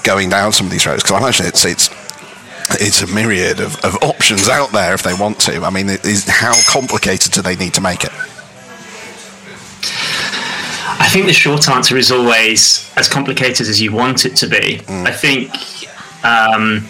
[0.04, 1.02] going down some of these roads?
[1.02, 1.90] Because I imagine it's it's
[2.72, 5.64] it's a myriad of, of options out there if they want to.
[5.64, 8.12] I mean, is, how complicated do they need to make it?
[11.02, 14.78] I think the short answer is always as complicated as you want it to be.
[14.86, 15.08] Mm.
[15.08, 15.52] I think
[16.24, 16.88] um,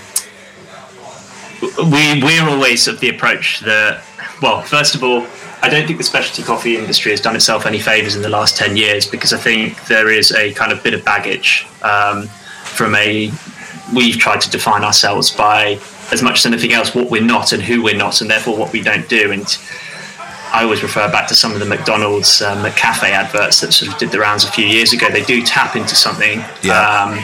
[1.91, 4.03] we we're always of the approach that
[4.41, 5.25] well, first of all,
[5.61, 8.57] I don't think the specialty coffee industry has done itself any favors in the last
[8.57, 12.27] ten years because I think there is a kind of bit of baggage um,
[12.63, 13.31] from a
[13.93, 15.79] we've tried to define ourselves by
[16.11, 18.71] as much as anything else what we're not and who we're not, and therefore what
[18.71, 19.31] we don't do.
[19.31, 19.45] And
[20.51, 23.99] I always refer back to some of the McDonald's um, McCafe adverts that sort of
[23.99, 25.09] did the rounds a few years ago.
[25.09, 27.03] They do tap into something, yeah.
[27.03, 27.19] um,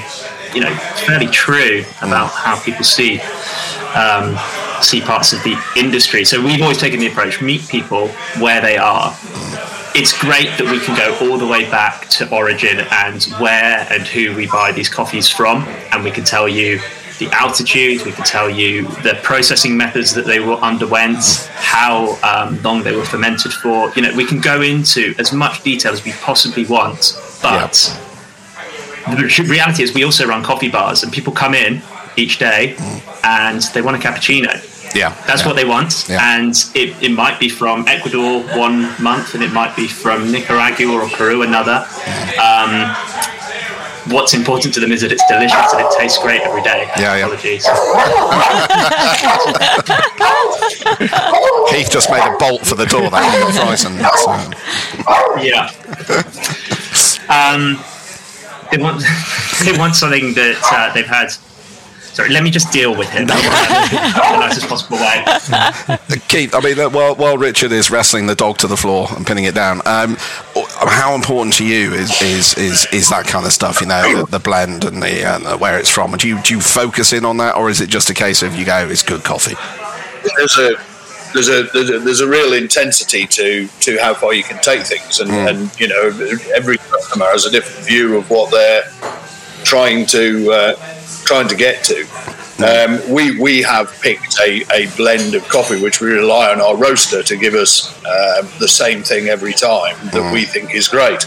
[0.53, 0.75] you know,
[1.07, 2.43] fairly true about mm.
[2.43, 3.19] how people see
[3.95, 4.37] um,
[4.81, 6.25] see parts of the industry.
[6.25, 8.09] So we've always taken the approach: meet people
[8.39, 9.15] where they are.
[9.95, 13.87] Mm it's great that we can go all the way back to origin and where
[13.89, 16.81] and who we buy these coffees from, and we can tell you
[17.17, 22.61] the altitude, we can tell you the processing methods that they were underwent, how um,
[22.61, 23.89] long they were fermented for.
[23.95, 27.97] You know, we can go into as much detail as we possibly want, but
[29.07, 29.15] yeah.
[29.15, 31.81] the reality is we also run coffee bars, and people come in
[32.17, 32.75] each day
[33.23, 35.47] and they want a cappuccino yeah, that's yeah.
[35.47, 36.35] what they want, yeah.
[36.35, 40.93] and it, it might be from Ecuador one month, and it might be from Nicaragua
[40.93, 41.85] or Peru another.
[42.41, 42.95] Um,
[44.13, 46.87] what's important to them is that it's delicious and it tastes great every day.
[46.97, 47.25] Yeah, yeah.
[47.25, 47.65] Apologies.
[51.69, 53.09] Keith just made a bolt for the door.
[53.09, 54.01] That got frightened.
[55.07, 55.41] Uh...
[55.41, 55.71] Yeah.
[57.27, 57.79] Um,
[58.71, 59.03] they want
[59.65, 61.33] they want something that uh, they've had
[62.15, 65.25] Sorry, let me just deal with him in the nicest possible way.
[66.29, 69.43] Keith, I mean, while, while Richard is wrestling the dog to the floor and pinning
[69.43, 70.15] it down, um,
[70.79, 74.31] how important to you is, is, is, is that kind of stuff, you know, the,
[74.31, 76.13] the blend and the, uh, where it's from?
[76.13, 78.55] Do you, do you focus in on that, or is it just a case of
[78.55, 79.55] you go, it's good coffee?
[80.37, 80.75] There's a
[81.33, 84.83] there's a, there's a, there's a real intensity to to how far you can take
[84.83, 85.49] things, and, mm.
[85.49, 86.07] and you know
[86.55, 88.89] every customer has a different view of what they're
[89.65, 90.75] trying to uh,
[91.25, 92.07] trying to get to.
[92.57, 96.77] Um, we we have picked a, a blend of coffee which we rely on our
[96.77, 100.31] roaster to give us um, the same thing every time that mm.
[100.31, 101.25] we think is great.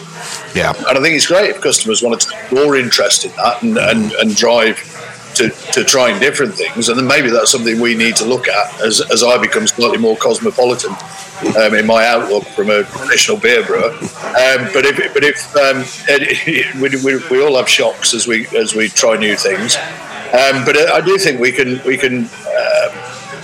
[0.54, 3.62] Yeah, and I think it's great if customers want to take more interest in that
[3.62, 4.78] and, and, and drive
[5.38, 8.80] to, to trying different things, and then maybe that's something we need to look at
[8.80, 10.94] as, as I become slightly more cosmopolitan
[11.56, 13.90] um, in my outlook from a traditional beer brewer.
[13.90, 15.84] Um, but if but if um,
[16.80, 19.76] we, we, we, all have shocks as we as we try new things,
[20.28, 22.88] Um, but I, do think we can we can uh,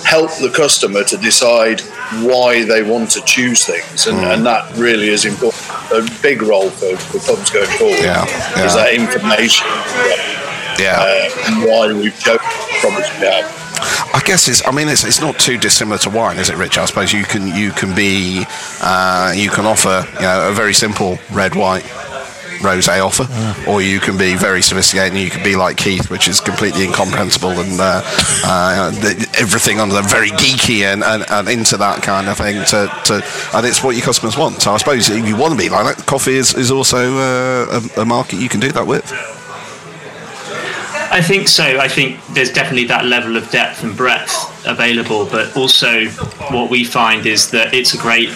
[0.05, 1.81] help the customer to decide
[2.21, 5.65] why they want to choose things, and, and that really is important.
[5.93, 8.67] A big role for, for pubs going forward Yeah, yeah.
[8.67, 10.34] is that information Yeah.
[10.79, 13.65] Uh, and why we've chosen the products we have.
[14.15, 14.67] I guess it's.
[14.67, 16.79] I mean, it's, it's not too dissimilar to wine, is it, Rich?
[16.79, 18.45] I suppose you can you can be
[18.81, 21.85] uh, you can offer you know a very simple red white
[22.65, 23.27] rosé offer,
[23.69, 26.85] or you can be very sophisticated and you can be like Keith, which is completely
[26.85, 28.03] incomprehensible and uh,
[28.45, 32.65] uh, the, everything under the very geeky and, and, and into that kind of thing.
[32.67, 33.15] To, to
[33.55, 34.63] and it's what your customers want.
[34.63, 37.81] So I suppose if you want to be like that, coffee is, is also uh,
[37.97, 39.05] a, a market you can do that with.
[41.15, 41.79] I think so.
[41.79, 44.35] I think there's definitely that level of depth and breadth
[44.67, 46.07] available, but also
[46.51, 48.31] what we find is that it's a great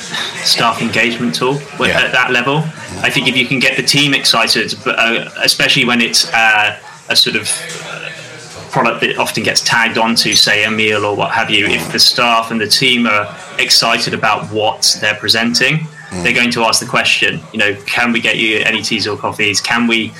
[0.44, 2.00] staff engagement tool Yeah.
[2.00, 2.58] at that level.
[3.02, 6.78] I think if you can get the team excited, but uh, especially when it's uh,
[7.08, 7.50] a sort of
[7.84, 8.10] uh,
[8.70, 11.98] product that often gets tagged onto, say, a meal or what have you, if the
[11.98, 13.26] staff and the team are
[13.58, 15.80] excited about what they're presenting,
[16.22, 19.16] they're going to ask the question, you know, can we get you any teas or
[19.16, 19.60] coffees?
[19.60, 20.12] Can we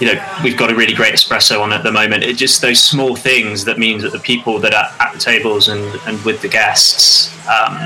[0.00, 2.24] you know, we've got a really great espresso on at the moment.
[2.24, 5.68] It's just those small things that means that the people that are at the tables
[5.68, 7.76] and, and with the guests, um,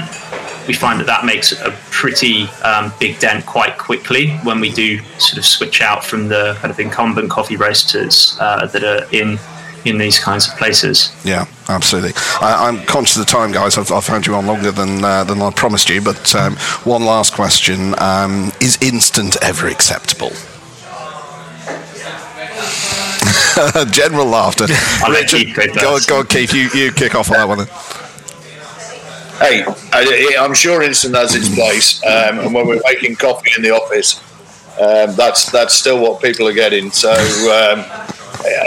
[0.66, 4.98] we find that that makes a pretty um, big dent quite quickly when we do
[5.18, 9.38] sort of switch out from the kind of incumbent coffee roasters uh, that are in
[9.84, 11.14] in these kinds of places.
[11.24, 12.12] Yeah, absolutely.
[12.40, 13.78] I, I'm conscious of the time, guys.
[13.78, 16.00] I've, I've had you on longer than uh, than I promised you.
[16.00, 20.32] But um, one last question: um, Is instant ever acceptable?
[23.90, 24.66] General laughter.
[25.02, 26.52] I'll Keith go go, go on, Keith.
[26.52, 27.58] You, you kick off on that one.
[27.58, 27.66] Then.
[29.38, 33.62] Hey, I, I'm sure instant has its place, um, and when we're making coffee in
[33.62, 34.20] the office,
[34.80, 36.90] um, that's that's still what people are getting.
[36.90, 37.84] So um,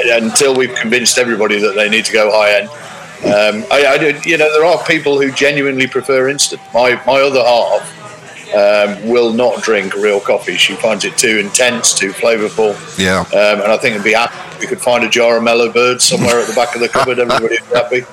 [0.05, 2.69] until we've convinced everybody that they need to go high end,
[3.25, 6.61] um, I, I you know, there are people who genuinely prefer instant.
[6.73, 7.98] My my other half
[8.53, 10.57] um, will not drink real coffee.
[10.57, 12.75] She finds it too intense, too flavourful.
[12.97, 13.21] Yeah.
[13.21, 16.03] Um, and I think it'd be happy we could find a jar of mellow birds
[16.03, 17.19] somewhere at the back of the cupboard.
[17.19, 18.03] Everybody happy.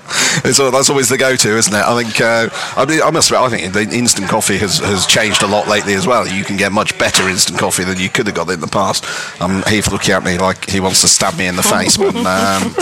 [0.48, 1.82] It's, that's always the go-to, isn't it?
[1.82, 2.20] I think.
[2.20, 3.30] Uh, I, mean, I must.
[3.30, 6.26] admit, I think the instant coffee has, has changed a lot lately as well.
[6.26, 9.04] You can get much better instant coffee than you could have got in the past.
[9.40, 12.14] Um, Heath looking at me like he wants to stab me in the face, but
[12.14, 12.74] um,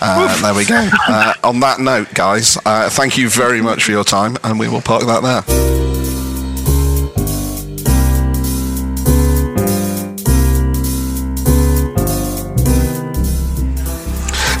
[0.00, 0.88] uh, there we go.
[1.08, 4.68] Uh, on that note, guys, uh, thank you very much for your time, and we
[4.68, 5.95] will park that there.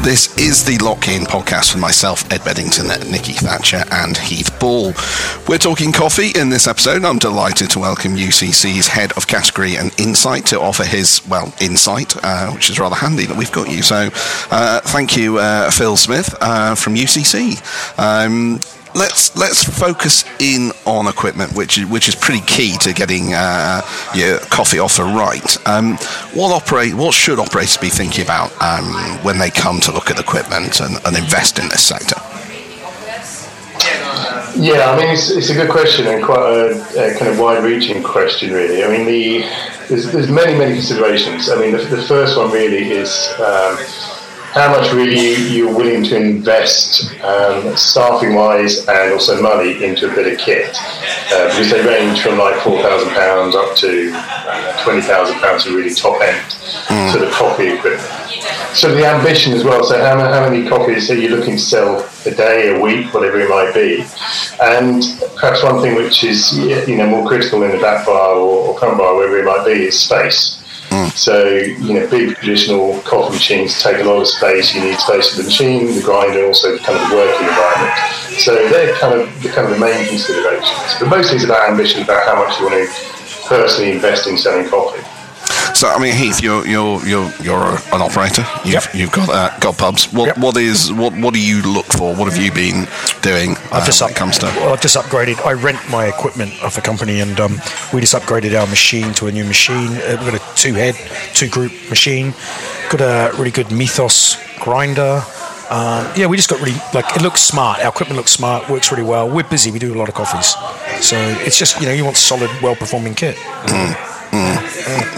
[0.06, 4.92] This is the Lock In podcast with myself, Ed Bedington, Nikki Thatcher, and Heath Ball.
[5.48, 7.04] We're talking coffee in this episode.
[7.04, 12.14] I'm delighted to welcome UCC's head of category and insight to offer his, well, insight,
[12.22, 13.82] uh, which is rather handy that we've got you.
[13.82, 14.08] So
[14.52, 17.58] uh, thank you, uh, Phil Smith uh, from UCC.
[17.98, 18.60] Um,
[18.96, 23.82] let's let's focus in on equipment, which is which is pretty key to getting uh,
[24.14, 25.56] your coffee offer right.
[25.66, 25.96] Um,
[26.34, 28.86] what operate what should operators be thinking about um,
[29.22, 32.16] when they come to look at equipment and, and invest in this sector?
[34.58, 38.02] Yeah, I mean, it's, it's a good question and quite a, a kind of wide-reaching
[38.02, 38.82] question, really.
[38.82, 39.44] I mean, the
[39.88, 41.50] there's, there's many, many considerations.
[41.50, 43.76] I mean, the, the first one really is um,
[44.56, 50.14] how much really you, you're willing to invest um, staffing-wise and also money into a
[50.14, 54.82] bit of kit, uh, because they range from like four thousand pounds up to uh,
[54.82, 56.52] twenty thousand pounds to really top-end
[57.12, 58.08] sort of coffee equipment.
[58.72, 59.84] So the ambition as well.
[59.84, 63.38] So how, how many copies are you looking to sell a day, a week, whatever
[63.40, 64.04] it might be?
[64.60, 65.02] And
[65.36, 66.56] perhaps one thing which is
[66.88, 69.64] you know more critical in the back bar or, or front bar, wherever it might
[69.66, 70.62] be, is space.
[71.14, 74.74] So you know, big traditional coffee machines take a lot of space.
[74.74, 77.94] You need space for the machine, the grinder, also kind of the working environment.
[78.40, 80.96] So they're kind of the kind of the main considerations.
[81.00, 84.68] But mostly it's about ambition, about how much you want to personally invest in selling
[84.68, 85.15] coffee.
[85.76, 87.62] So, I mean, Heath, you're you're you're you're
[87.92, 88.46] an operator.
[88.64, 88.94] You've Yep.
[88.94, 90.10] you've got uh, got pubs.
[90.10, 90.38] What Yep.
[90.38, 92.14] what is what what do you look for?
[92.14, 92.88] What have you been
[93.20, 94.46] doing uh, I've just when up, comes to?
[94.56, 95.44] well, I've just upgraded.
[95.44, 97.60] I rent my equipment off a company, and um,
[97.92, 99.92] we just upgraded our machine to a new machine.
[99.98, 100.94] Uh, we've got a two-head,
[101.34, 102.32] two-group machine.
[102.88, 105.20] Got a really good Mythos grinder.
[105.68, 107.80] Um, yeah, we just got really like it looks smart.
[107.80, 109.28] Our equipment looks smart, works really well.
[109.28, 109.70] We're busy.
[109.70, 110.54] We do a lot of coffees,
[111.04, 113.36] so it's just you know you want solid, well-performing kit.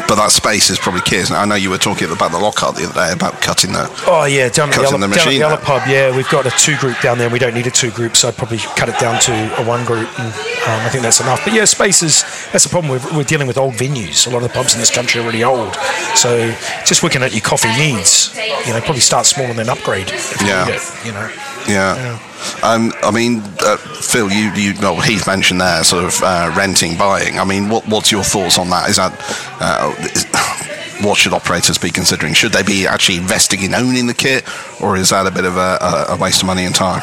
[0.08, 1.22] But that space is probably key.
[1.30, 3.88] I know you were talking about the Lockhart the other day about cutting the.
[4.06, 5.82] Oh yeah, down at the, other, the down at the other pub.
[5.88, 7.28] Yeah, we've got a two group down there.
[7.28, 9.84] We don't need a two group, so I'd probably cut it down to a one
[9.84, 11.44] group, and um, I think that's enough.
[11.44, 12.90] But yeah, space is That's the problem.
[12.92, 14.26] We're, we're dealing with old venues.
[14.26, 15.74] A lot of the pubs in this country are really old.
[16.14, 16.50] So
[16.84, 18.34] just looking at your coffee needs,
[18.66, 20.10] you know, probably start small and then upgrade.
[20.44, 20.66] Yeah.
[20.66, 21.30] You, it, you know.
[21.68, 22.18] Yeah.
[22.62, 26.96] Um, I mean, uh, Phil, you, you well, Heath mentioned there sort of uh, renting,
[26.96, 27.38] buying.
[27.38, 28.88] I mean, what, what's your thoughts on that?
[28.88, 29.12] Is that
[29.60, 30.24] uh, is,
[31.04, 32.34] what should operators be considering?
[32.34, 34.44] Should they be actually investing in owning the kit,
[34.80, 37.02] or is that a bit of a, a, waste of money and time?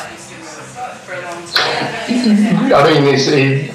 [2.07, 3.71] I mean, it,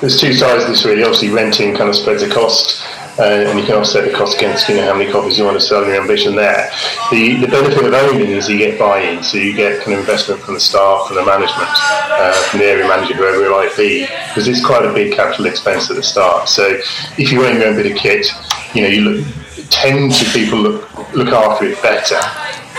[0.00, 1.02] there's two sides to this really.
[1.02, 2.82] Obviously, renting kind of spreads the cost,
[3.18, 5.58] uh, and you can offset the cost against you know how many copies you want
[5.58, 6.70] to sell and your ambition there.
[7.10, 10.40] The the benefit of owning is you get buy-in, so you get kind of investment
[10.42, 14.02] from the staff, from the management, uh, from the area manager, whoever it might be,
[14.28, 16.48] because it's quite a big capital expense at the start.
[16.48, 16.80] So
[17.18, 18.26] if you own your own bit of kit,
[18.74, 19.26] you know you look,
[19.70, 22.20] tend to people look look after it better.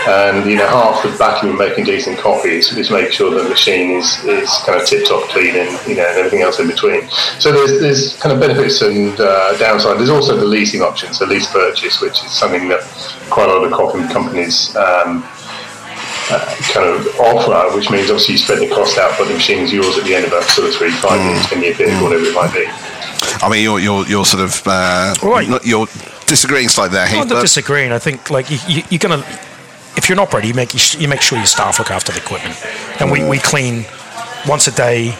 [0.06, 3.48] And you know, half the battle of making decent coffee is, is making sure the
[3.48, 6.68] machine is, is kind of tip top clean and you know and everything else in
[6.68, 7.08] between.
[7.40, 9.98] So there's there's kind of benefits and uh, downside.
[9.98, 12.80] There's also the leasing option, so lease purchase, which is something that
[13.30, 15.24] quite a lot of coffee companies um,
[16.30, 19.58] uh, kind of offer, which means obviously you spread the cost out, but the machine
[19.64, 22.00] is yours at the end of a sort of three, five years, ten year period,
[22.02, 22.64] whatever it might be.
[23.42, 25.48] I mean, you're you're, you're sort of uh, Right.
[25.48, 25.86] not- you're
[26.26, 27.18] disagreeing slightly there, I'm Heath.
[27.26, 27.90] not but- disagreeing.
[27.92, 29.24] I think like you, you, you're gonna,
[29.96, 32.54] if you're an operator, you make you make sure your staff look after the equipment,
[33.00, 33.84] and we, we clean
[34.46, 35.16] once a day,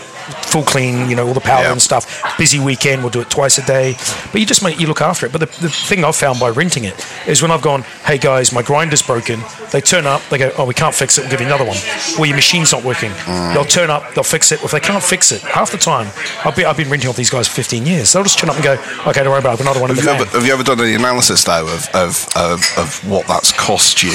[0.46, 1.08] full clean.
[1.08, 1.72] You know all the power Yeah.
[1.72, 2.22] and stuff.
[2.38, 3.94] Busy weekend, we'll do it twice a day.
[4.32, 5.32] But you just make you look after it.
[5.32, 6.94] But the, the thing I've found by renting it
[7.26, 9.40] is when I've gone, hey guys, my grinder's broken.
[9.72, 11.22] They turn up, they go, oh we can't fix it.
[11.22, 11.76] We'll give you another one.
[12.18, 13.10] Well your machine's not working.
[13.10, 13.54] Mm.
[13.54, 14.62] They'll turn up, they'll fix it.
[14.62, 16.08] If they can't fix it, half the time
[16.44, 18.12] I've been I've been renting off these guys for 15 years.
[18.12, 18.72] They'll just turn up and go,
[19.08, 19.60] okay, don't worry about it.
[19.60, 21.44] I've got another one in Have the you, ever, have you ever done any analysis
[21.44, 24.10] though of, of, of, of what that's cost you?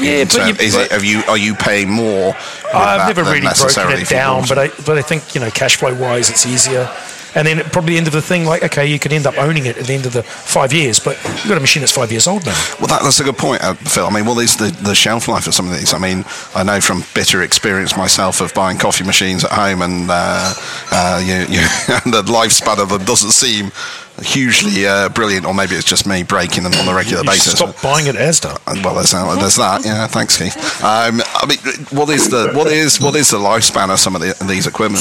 [0.00, 2.34] Yeah, but term- you- is it, have you are you paying more?
[2.74, 5.94] I've never really broken it down, but I but I think you know cash flow
[5.94, 6.88] wise it's easier.
[7.34, 9.64] And then probably the end of the thing, like okay, you could end up owning
[9.64, 12.10] it at the end of the five years, but you've got a machine that's five
[12.10, 12.52] years old now.
[12.78, 14.04] Well, that, that's a good point, uh, Phil.
[14.04, 15.94] I mean, what is the, the shelf life of some of these?
[15.94, 20.10] I mean, I know from bitter experience myself of buying coffee machines at home, and
[20.10, 20.52] uh,
[20.92, 21.62] uh, you, you,
[22.12, 23.72] the lifespan of them doesn't seem
[24.20, 27.54] hugely uh, brilliant, or maybe it's just me breaking them on a regular You basis.
[27.54, 28.60] stop buying it Asda.
[28.66, 29.38] And, Well, there's that.
[29.40, 29.86] There's that.
[29.86, 30.54] Yeah, thanks, Keith.
[30.84, 31.58] Um, I mean,
[31.90, 35.00] what is the what is what is the lifespan of some of the, these equipment?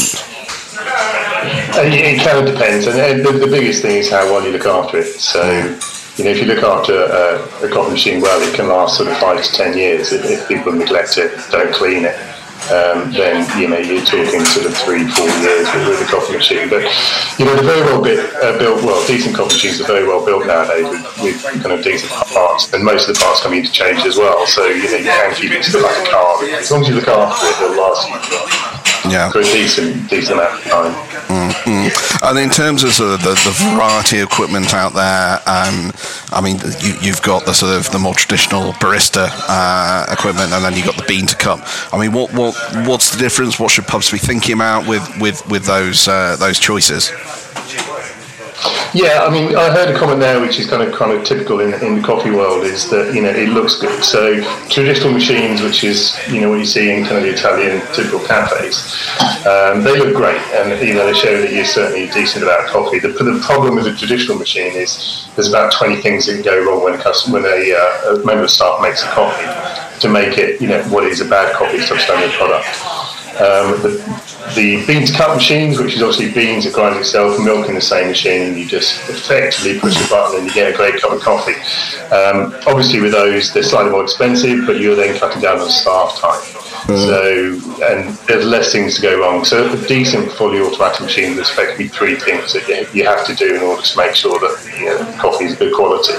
[1.73, 4.99] It kind of depends, and the, the biggest thing is how well you look after
[4.99, 5.19] it.
[5.19, 5.41] So,
[6.17, 9.09] you know, if you look after a, a coffee machine well, it can last sort
[9.09, 10.11] of five to ten years.
[10.11, 12.15] If, if people neglect it, don't clean it,
[12.69, 16.69] um, then you know you're talking sort of three, four years with, a coffee machine.
[16.69, 16.83] But
[17.39, 18.83] you know, they're very well bit, uh, built.
[18.83, 22.71] Well, decent coffee machines are very well built nowadays with, with kind of decent parts,
[22.73, 24.45] and most of the parts can be interchanged as well.
[24.45, 26.43] So you know, you can keep it of like a car.
[26.43, 29.31] As long as you look after it, it'll last you Yeah.
[29.31, 30.93] for a decent, decent amount of time.
[31.63, 32.29] Mm.
[32.29, 35.91] And in terms of sort of the, the variety of equipment out there, um,
[36.31, 40.63] I mean, you, you've got the sort of the more traditional barista uh, equipment, and
[40.63, 41.59] then you've got the bean to cup.
[41.93, 42.55] I mean, what, what
[42.87, 43.59] what's the difference?
[43.59, 47.11] What should pubs be thinking about with with, with those uh, those choices?
[48.93, 51.61] Yeah, I mean, I heard a comment there, which is kind of kind of typical
[51.61, 54.03] in, in the coffee world, is that you know it looks good.
[54.03, 57.79] So traditional machines, which is you know what you see in kind of the Italian
[57.93, 58.93] typical cafes,
[59.47, 62.99] um, they look great, and you know they show that you're certainly decent about coffee.
[62.99, 66.83] The, the problem with a traditional machine is there's about 20 things that go wrong
[66.83, 69.47] when a customer, when a, uh, a member of staff makes a coffee
[70.01, 73.00] to make it you know what is a bad coffee substandard product.
[73.39, 77.69] Um, the, the bean to cup machines, which is obviously beans that grind itself, milk
[77.69, 80.75] in the same machine, and you just effectively push a button and you get a
[80.75, 81.55] great cup of coffee.
[82.13, 86.19] Um, obviously, with those, they're slightly more expensive, but you're then cutting down on staff
[86.19, 86.41] time.
[86.87, 89.45] So, and there's less things to go wrong.
[89.45, 93.55] So, a decent fully automatic machine, there's effectively three things that you, have to do
[93.55, 96.13] in order to make sure that you know, the coffee is good quality.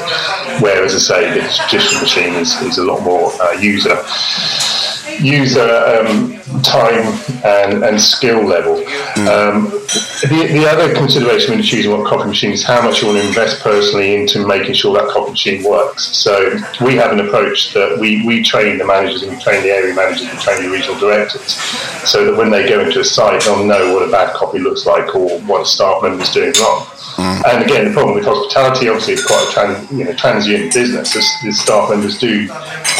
[0.61, 3.97] Whereas, as I say, the traditional machine is, is a lot more uh, user
[5.21, 7.07] user um, time
[7.45, 8.77] and, and skill level.
[9.29, 9.71] Um,
[10.23, 13.27] the, the other consideration when choosing what coffee machine is how much you want to
[13.27, 16.17] invest personally into making sure that coffee machine works.
[16.17, 19.71] So we have an approach that we, we train the managers and we train the
[19.71, 21.55] area managers and train the regional directors
[22.09, 24.87] so that when they go into a site they'll know what a bad coffee looks
[24.87, 26.87] like or what a staff member is doing wrong.
[27.19, 31.13] And again, the problem with hospitality, obviously, it's quite a trans, you know, transient business.
[31.13, 32.49] The, the staff members do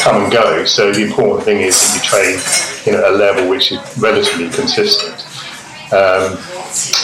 [0.01, 0.65] come and go.
[0.65, 2.39] So the important thing is that you train
[2.85, 5.27] you know, at a level which is relatively consistent.
[5.93, 6.37] Um,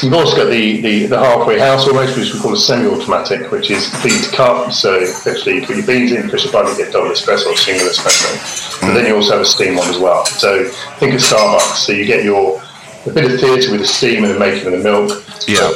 [0.01, 3.69] you've also got the, the, the halfway house almost, which we call a semi-automatic, which
[3.69, 4.71] is bean to cup.
[4.71, 7.57] So actually, you put your beans in, push a button, you get double espresso or
[7.57, 8.81] single espresso.
[8.81, 10.25] But then you also have a steam one as well.
[10.25, 10.65] So
[10.97, 11.85] think of Starbucks.
[11.85, 12.61] So you get your
[13.05, 15.23] a bit of theatre with the steam and the making of the milk.
[15.47, 15.71] Yeah.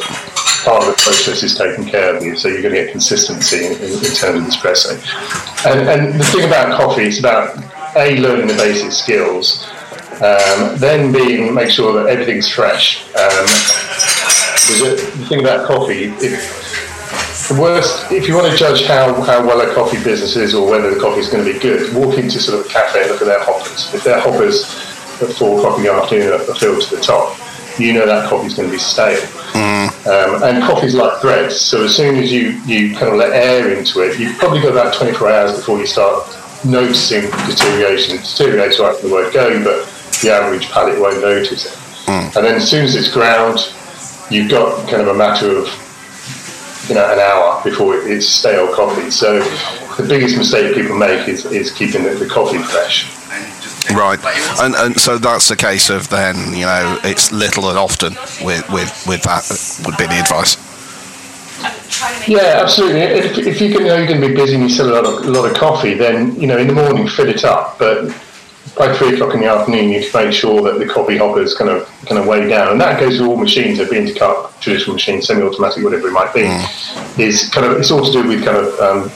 [0.64, 3.66] Part of the process is taken care of you, so you're going to get consistency
[3.66, 4.96] in, in, terms of espresso.
[5.66, 7.58] And, and the thing about coffee, it's about
[7.98, 9.68] a learning the basic skills,
[10.22, 13.06] um, then being make sure that everything's fresh.
[13.16, 13.46] Um,
[14.80, 19.60] the, thing about coffee, if, the worst, if you want to judge how, how well
[19.60, 22.40] a coffee business is or whether the coffee is going to be good, walk into
[22.40, 23.94] sort of a cafe and look at their hoppers.
[23.94, 24.64] If their hoppers
[25.22, 27.38] at four o'clock in the afternoon are filled to the top,
[27.78, 29.22] you know that coffee's going to be stale.
[30.06, 33.72] Um, and coffee's like bread, so as soon as you, you kind of let air
[33.72, 36.28] into it, you've probably got about 24 hours before you start
[36.66, 38.18] noticing deterioration.
[38.18, 39.88] Deteriorate's right from the word go, but
[40.22, 41.84] the average palate won't notice it.
[42.36, 43.60] And then as soon as it's ground,
[44.30, 45.68] you've got kind of a matter of
[46.90, 49.10] you know an hour before it's stale coffee.
[49.10, 49.40] So
[49.96, 53.10] the biggest mistake people make is, is keeping the, the coffee fresh.
[53.94, 54.20] Right,
[54.62, 58.14] and and so that's the case of then you know it's little and often
[58.44, 59.44] with with with that
[59.86, 60.58] would be the advice.
[62.28, 63.02] Yeah, absolutely.
[63.02, 65.06] If, if you can know you're going to be busy and you sell a lot
[65.06, 67.78] of, a lot of coffee, then you know in the morning fill it up.
[67.78, 68.10] But
[68.78, 71.56] by three o'clock in the afternoon, you need to make sure that the coffee hopper's
[71.56, 73.80] kind of kind of way down, and that goes to all machines.
[73.80, 76.46] A bean to cup, traditional machine, semi-automatic, whatever it might be,
[77.22, 79.12] is kind of it's all to do with kind of um,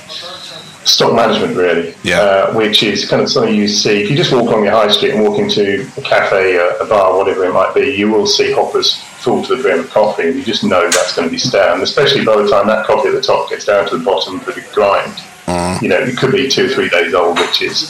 [0.88, 1.94] stock management, really.
[2.04, 2.22] Yeah.
[2.22, 4.88] Uh, which is kind of something you see if you just walk along your high
[4.90, 8.26] street and walk into a cafe, a, a bar, whatever it might be, you will
[8.26, 11.32] see hoppers full to the brim of coffee, and you just know that's going to
[11.32, 11.74] be stale.
[11.74, 14.40] And especially by the time that coffee at the top gets down to the bottom
[14.40, 15.14] for the grind,
[15.48, 15.82] Mm.
[15.82, 17.90] you know, it could be two or three days old, which is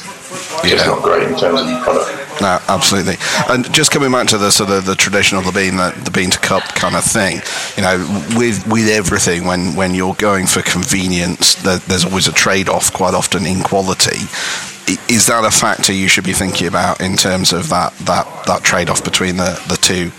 [0.63, 2.41] just not great in terms of product.
[2.41, 3.15] No, absolutely.
[3.49, 6.29] And just coming back to the sort of the traditional the bean the, the bean
[6.29, 7.41] to cup kind of thing,
[7.75, 7.97] you know,
[8.37, 12.93] with with everything when when you're going for convenience, there, there's always a trade off.
[12.93, 14.19] Quite often in quality.
[15.09, 18.61] Is that a factor you should be thinking about in terms of that that that
[18.63, 20.11] trade off between the the two?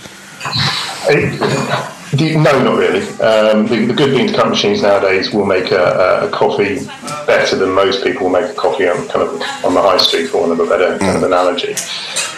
[1.09, 3.03] It- no, not really.
[3.21, 6.87] Um, the, the good bean to cup machines nowadays will make a, a, a coffee
[7.27, 10.29] better than most people will make a coffee on kind of on the high street,
[10.29, 11.73] for want of a better kind of analogy,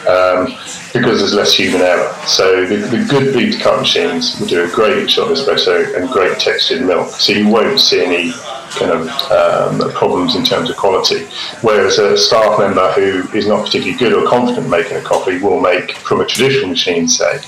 [0.09, 0.47] um,
[0.93, 2.13] because there's less human error.
[2.27, 5.97] So the, the good bean to cup machines will do a great shot of espresso
[5.97, 7.11] and great textured milk.
[7.11, 8.33] So you won't see any
[8.71, 11.27] kind of um, problems in terms of quality.
[11.63, 15.61] Whereas a staff member who is not particularly good or confident making a coffee will
[15.61, 17.41] make from a traditional machine, say,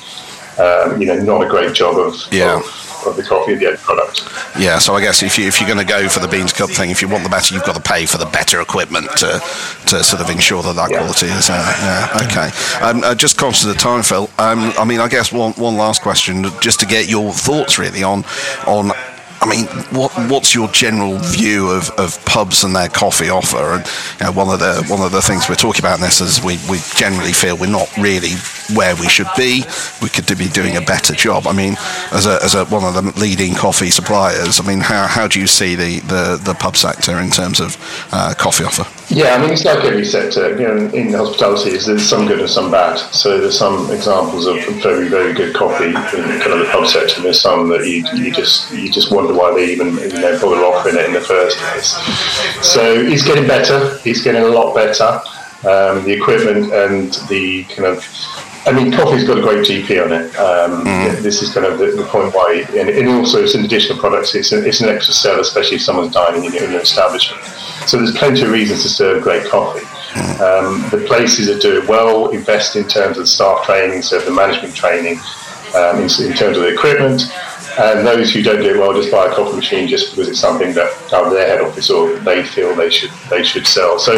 [0.59, 2.57] um, you know, not a great job of, Yeah.
[2.59, 4.23] of, of the coffee, the end product.
[4.59, 6.71] Yeah, so I guess if you if you're going to go for the beans cup
[6.71, 9.41] thing, if you want the better, you've got to pay for the better equipment to
[9.87, 10.99] to sort of ensure that that Yeah.
[10.99, 11.49] quality is.
[11.51, 12.51] Uh, yeah, okay.
[12.85, 14.29] Um, uh, just conscious of the time, Phil.
[14.39, 18.03] Um, I mean, I guess one one last question, just to get your thoughts really
[18.03, 18.25] on
[18.67, 18.93] on.
[19.41, 23.73] I mean, what what's your general view of, of pubs and their coffee offer?
[23.75, 23.85] And
[24.21, 26.41] you know, one of the one of the things we're talking about in this is
[26.45, 28.35] we, we generally feel we're not really
[28.75, 29.65] where we should be.
[30.01, 31.47] We could be doing a better job.
[31.47, 31.77] I mean,
[32.13, 35.41] as a, as a one of the leading coffee suppliers, I mean, how, how do
[35.41, 37.77] you see the, the, the pub sector in terms of
[38.13, 38.87] uh, coffee offer?
[39.13, 40.59] Yeah, I mean, it's like every sector.
[40.59, 42.97] You know, in hospitality, there's some good and some bad.
[43.13, 47.17] So there's some examples of very, very good coffee in kind of the pub sector.
[47.17, 50.39] And there's some that you, you just you just wonder why they even you know
[50.41, 51.93] bother offering it in the first place.
[52.67, 53.99] So it's getting better.
[54.05, 55.21] It's getting a lot better.
[55.65, 58.05] Um, the equipment and the kind of
[58.65, 60.37] I mean, coffee's got a great GP on it.
[60.37, 60.85] Um,
[61.23, 64.35] This is kind of the, the point why, and, and also it's an additional product.
[64.35, 67.43] It's, a, it's an extra sell, especially if someone's dining in your, in your establishment.
[67.89, 69.85] So there's plenty of reasons to serve great coffee.
[70.43, 74.31] Um, the places that do it well invest in terms of staff training, so the
[74.31, 75.19] management training,
[75.75, 77.23] um, in, in terms of the equipment.
[77.79, 80.39] And those who don't do it well just buy a coffee machine just because it's
[80.39, 83.99] something that out of their head office or they feel they should they should sell.
[83.99, 84.13] So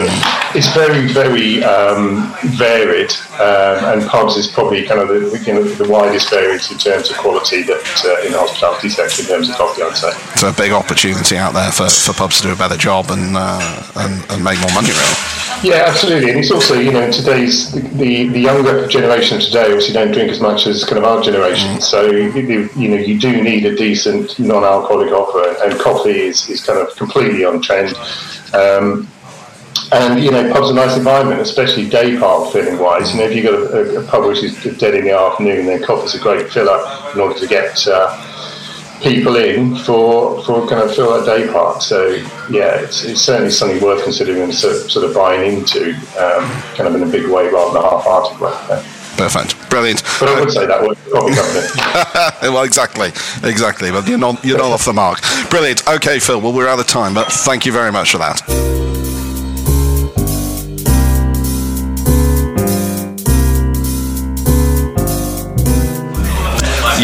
[0.57, 5.62] it's very very um, varied, um, and pubs is probably kind of the, you know,
[5.62, 9.49] the widest variance in terms of quality that uh, in the hospitality sector in terms
[9.49, 10.12] of coffee, I'd say.
[10.37, 13.37] So a big opportunity out there for, for pubs to do a better job and,
[13.37, 15.45] uh, and, and make more money, really.
[15.64, 20.12] Yeah, absolutely, and it's also you know today's the the younger generation today obviously don't
[20.12, 21.80] drink as much as kind of our generation.
[21.80, 26.51] So you, you you know you do need a decent non-alcoholic offer, and coffee is,
[26.51, 27.97] is kind of completely on trend.
[28.53, 29.09] Um,
[29.92, 33.12] and you know, pubs are a nice environment, especially day part filling wise.
[33.12, 35.82] You know, if you've got a, a, pub which is dead in the afternoon, then
[35.82, 36.78] coffee's a great filler
[37.12, 41.82] in order to get uh, people in for for kind of fill that day part.
[41.82, 42.06] So
[42.50, 46.48] yeah, it's, it's certainly something worth considering and sort of, sort of buying into, um,
[46.74, 48.50] kind of in a big way rather than a half-hearted way.
[48.68, 48.82] Yeah.
[49.16, 49.70] Perfect.
[49.70, 50.02] Brilliant.
[50.18, 51.34] But I would say that word, coffee
[52.40, 52.52] company.
[52.52, 53.08] well, exactly,
[53.48, 53.92] exactly.
[53.92, 55.20] But you're not you're not off the mark.
[55.50, 55.86] Brilliant.
[55.88, 56.40] Okay, Phil.
[56.40, 58.93] Well, we're out of time, but thank you very much for that.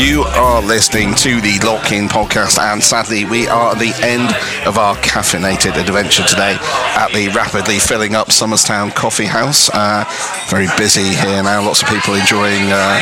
[0.01, 4.35] You are listening to the Lock In podcast, and sadly, we are at the end
[4.67, 6.57] of our caffeinated adventure today
[6.97, 9.69] at the rapidly filling up Somers Town Coffee House.
[9.69, 10.07] Uh,
[10.49, 12.73] very busy here now, lots of people enjoying.
[12.73, 12.99] Uh,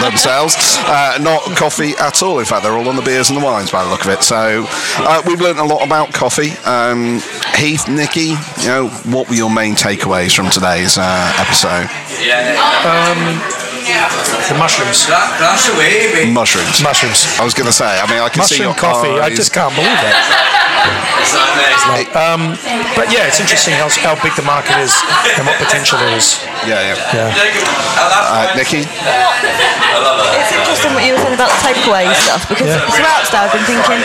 [0.00, 0.54] themselves.
[0.80, 2.38] Uh, not coffee at all.
[2.38, 4.22] In fact, they're all on the beers and the wines by the look of it.
[4.22, 6.52] So uh, we've learned a lot about coffee.
[6.64, 7.20] Um,
[7.58, 8.32] Heath, Nikki,
[8.62, 11.90] you know, what were your main takeaways from today's uh, episode?
[13.84, 15.08] The mushrooms.
[16.32, 16.82] Mushrooms.
[16.82, 17.26] Mushrooms.
[17.40, 17.86] I was going to say.
[17.88, 19.08] I mean, I can see Mushroom your coffee.
[19.16, 19.36] I eyes.
[19.36, 20.16] just can't believe that.
[22.16, 22.56] Um,
[22.96, 24.92] but yeah, it's interesting how, how big the market is
[25.36, 26.40] and what potential there is.
[26.66, 26.96] Yeah, yeah.
[27.12, 27.32] Yeah.
[28.00, 28.84] Uh, Nikki.
[28.84, 32.80] It's interesting what you were saying about the takeaway stuff because Yeah.
[32.90, 34.00] throughout today I've been thinking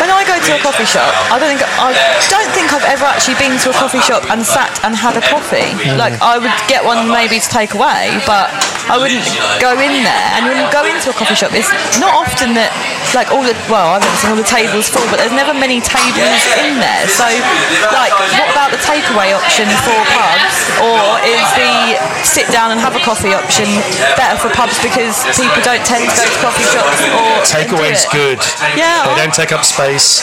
[0.00, 1.92] when I go to a coffee shop, I don't think I
[2.28, 5.24] don't think I've ever actually been to a coffee shop and sat and had a
[5.24, 5.72] coffee.
[5.96, 8.50] Like I would get one maybe to take away, but
[8.90, 10.26] I wouldn't go in there.
[10.38, 12.70] And when you go into a coffee shop, it's not often that
[13.14, 15.82] like all the well, I've never seen all the tables full, but there's never many
[15.82, 17.04] tables in there.
[17.10, 17.26] So
[17.90, 22.94] like, what about the takeaway option for pubs, or is the sit down and have
[22.94, 23.66] a coffee option
[24.14, 28.14] better for pubs because people don't tend to go to coffee shops or Takeaway's do
[28.14, 28.38] it?
[28.38, 28.40] good.
[28.78, 29.10] Yeah.
[29.10, 30.22] They don't take up space.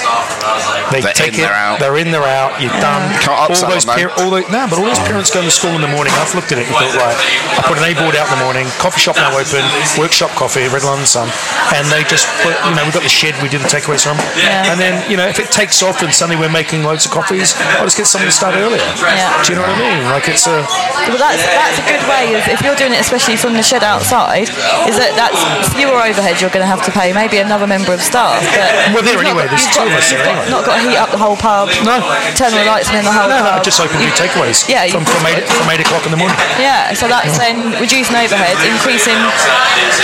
[0.92, 1.48] They They're take in, it.
[1.48, 1.80] they're out.
[1.84, 2.12] They're in.
[2.12, 2.60] They're out.
[2.62, 3.04] You're done.
[3.20, 5.76] Can't all those them, par- all the, no, but all those parents going to school
[5.76, 6.14] in the morning.
[6.16, 7.18] I've looked at it and thought, right,
[7.58, 8.66] I put an A board out in the morning.
[8.78, 9.66] Coffee shop now open.
[9.98, 11.28] Workshop coffee, Red Lion & Sun,
[11.74, 12.54] and they just put.
[12.70, 13.34] You know, we've got the shed.
[13.42, 14.18] We do the takeaways from.
[14.38, 14.70] Yeah.
[14.72, 17.58] And then you know, if it takes off and suddenly we're making loads of coffees,
[17.82, 18.78] I'll just get someone to start earlier.
[19.02, 19.34] Yeah.
[19.42, 20.02] Do you know what I mean?
[20.14, 20.62] Like it's a.
[21.10, 23.82] Well, that's that's a good way of if you're doing it, especially from the shed
[23.84, 24.46] outside,
[24.86, 25.40] is that that's
[25.74, 27.12] fewer overhead you're going to have to pay.
[27.18, 28.44] Maybe another member of staff.
[28.54, 30.48] But Well, there anyway, got- there's two got- of us there anyway.
[30.54, 31.70] Not got to heat up the whole pub.
[31.82, 31.98] No.
[32.38, 33.58] Turn the lights on in the whole No, pub.
[33.58, 34.68] no, just open new takeaways.
[34.70, 36.38] Yeah, From, from eight from eight o'clock in the morning.
[36.62, 39.18] Yeah, so that's then reducing overhead, increasing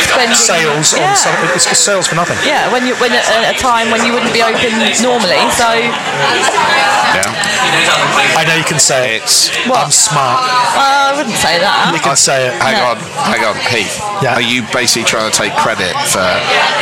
[0.07, 0.47] spending yeah.
[0.47, 2.37] Sales on some, it's, it's sales for nothing.
[2.47, 4.71] Yeah, when you when at a time when you wouldn't be open
[5.03, 5.39] normally.
[5.53, 5.67] So
[7.13, 7.29] Yeah.
[8.35, 9.23] I know you can say it.
[9.23, 9.49] It's.
[9.69, 9.85] What?
[9.85, 10.41] I'm smart.
[10.41, 11.91] uh, I wouldn't say that.
[11.93, 12.53] You can say it.
[12.57, 12.95] Hang No.
[12.95, 12.97] on,
[13.29, 14.01] hang on, Heath.
[14.25, 14.33] Yeah.
[14.35, 16.25] Are you basically trying to take credit for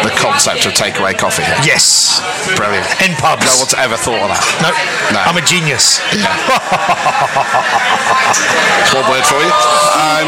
[0.07, 1.43] the concept of takeaway coffee?
[1.67, 2.21] Yes.
[2.55, 2.87] Brilliant.
[3.03, 3.43] In pubs.
[3.45, 4.41] No one's ever thought of that.
[4.63, 4.69] No,
[5.15, 5.19] No.
[5.27, 5.99] I'm a genius.
[6.11, 6.23] It's
[8.95, 9.51] one word for you.
[9.99, 10.27] Um,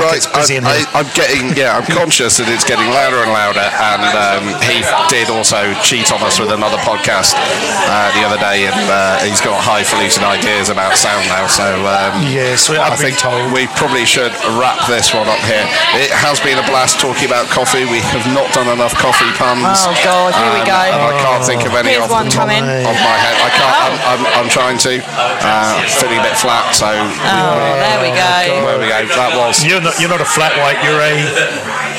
[0.00, 0.65] right, it's busy in I, here.
[0.66, 3.62] I, I'm getting, yeah, I'm conscious that it's getting louder and louder.
[3.62, 8.66] And um, Heath did also cheat on us with another podcast uh, the other day,
[8.66, 11.46] and uh, he's got highfalutin ideas about sound now.
[11.46, 13.54] So um, Yes, we- I I've been think told.
[13.54, 15.62] we probably should wrap this one up here.
[16.02, 17.86] It has been a blast talking about coffee.
[17.86, 19.62] We have not done enough coffee puns.
[19.86, 20.82] Oh, God, here we Um, go.
[21.06, 22.64] I can't think of any Here's off one the top coming.
[22.66, 23.36] of my head.
[23.38, 23.74] I can't.
[23.86, 24.98] I'm, I'm, I'm trying to.
[25.06, 28.34] Uh, feeling a bit flat, so Oh, there we go.
[28.66, 28.98] there we go.
[29.14, 29.62] That was.
[29.62, 29.94] You're not.
[30.00, 30.78] You're not a flat white.
[30.84, 31.12] You're a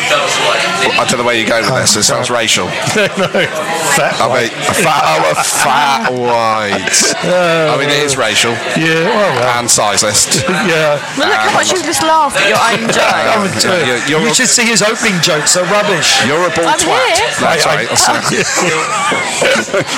[0.08, 1.96] I don't know where you're going with this.
[1.98, 2.66] It sounds racial.
[2.96, 3.08] no
[3.98, 4.52] fat I white.
[4.54, 6.96] mean, a fat, oh, a fat white.
[7.28, 9.04] I mean, it is racial Yeah.
[9.10, 9.60] Well, well.
[9.60, 10.42] and sizist.
[10.70, 10.96] yeah.
[11.20, 13.04] Well, look how much you just laughed at your own joke.
[13.04, 13.84] I would do it.
[13.88, 15.54] You're- you're- you should see his opening jokes.
[15.60, 16.24] They're rubbish.
[16.26, 17.04] You're a bald I'm twat.
[17.18, 17.28] here.
[17.44, 17.90] That's I- right.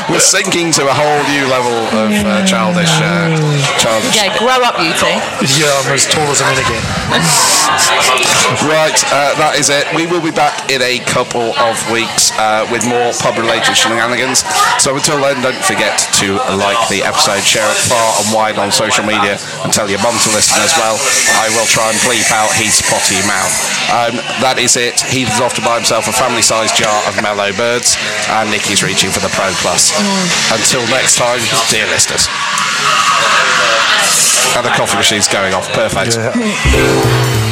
[0.10, 3.30] We're sinking to a whole new level of uh, childish, uh,
[3.78, 4.16] childish.
[4.18, 5.05] Yeah, grow up, you two.
[5.60, 6.82] yeah, I'm as tall as a minute again.
[8.66, 9.86] Right, uh, that is it.
[9.93, 14.41] We will be back in a couple of weeks uh, with more pub-related shenanigans.
[14.82, 18.74] So until then, don't forget to like the episode, share it far and wide on
[18.74, 20.97] social media, and tell your mum to listen as well.
[21.38, 23.54] I will try and bleep out Heath's potty mouth.
[23.93, 24.97] Um, that is it.
[25.08, 28.02] Heath is off to buy himself a family-sized jar of Mellow Birds,
[28.34, 29.93] and Nikki's reaching for the Pro Plus.
[30.50, 31.39] Until next time,
[31.70, 32.26] dear listeners.
[34.58, 35.70] And the coffee machine's going off.
[35.72, 36.18] Perfect.
[36.18, 37.45] Yeah.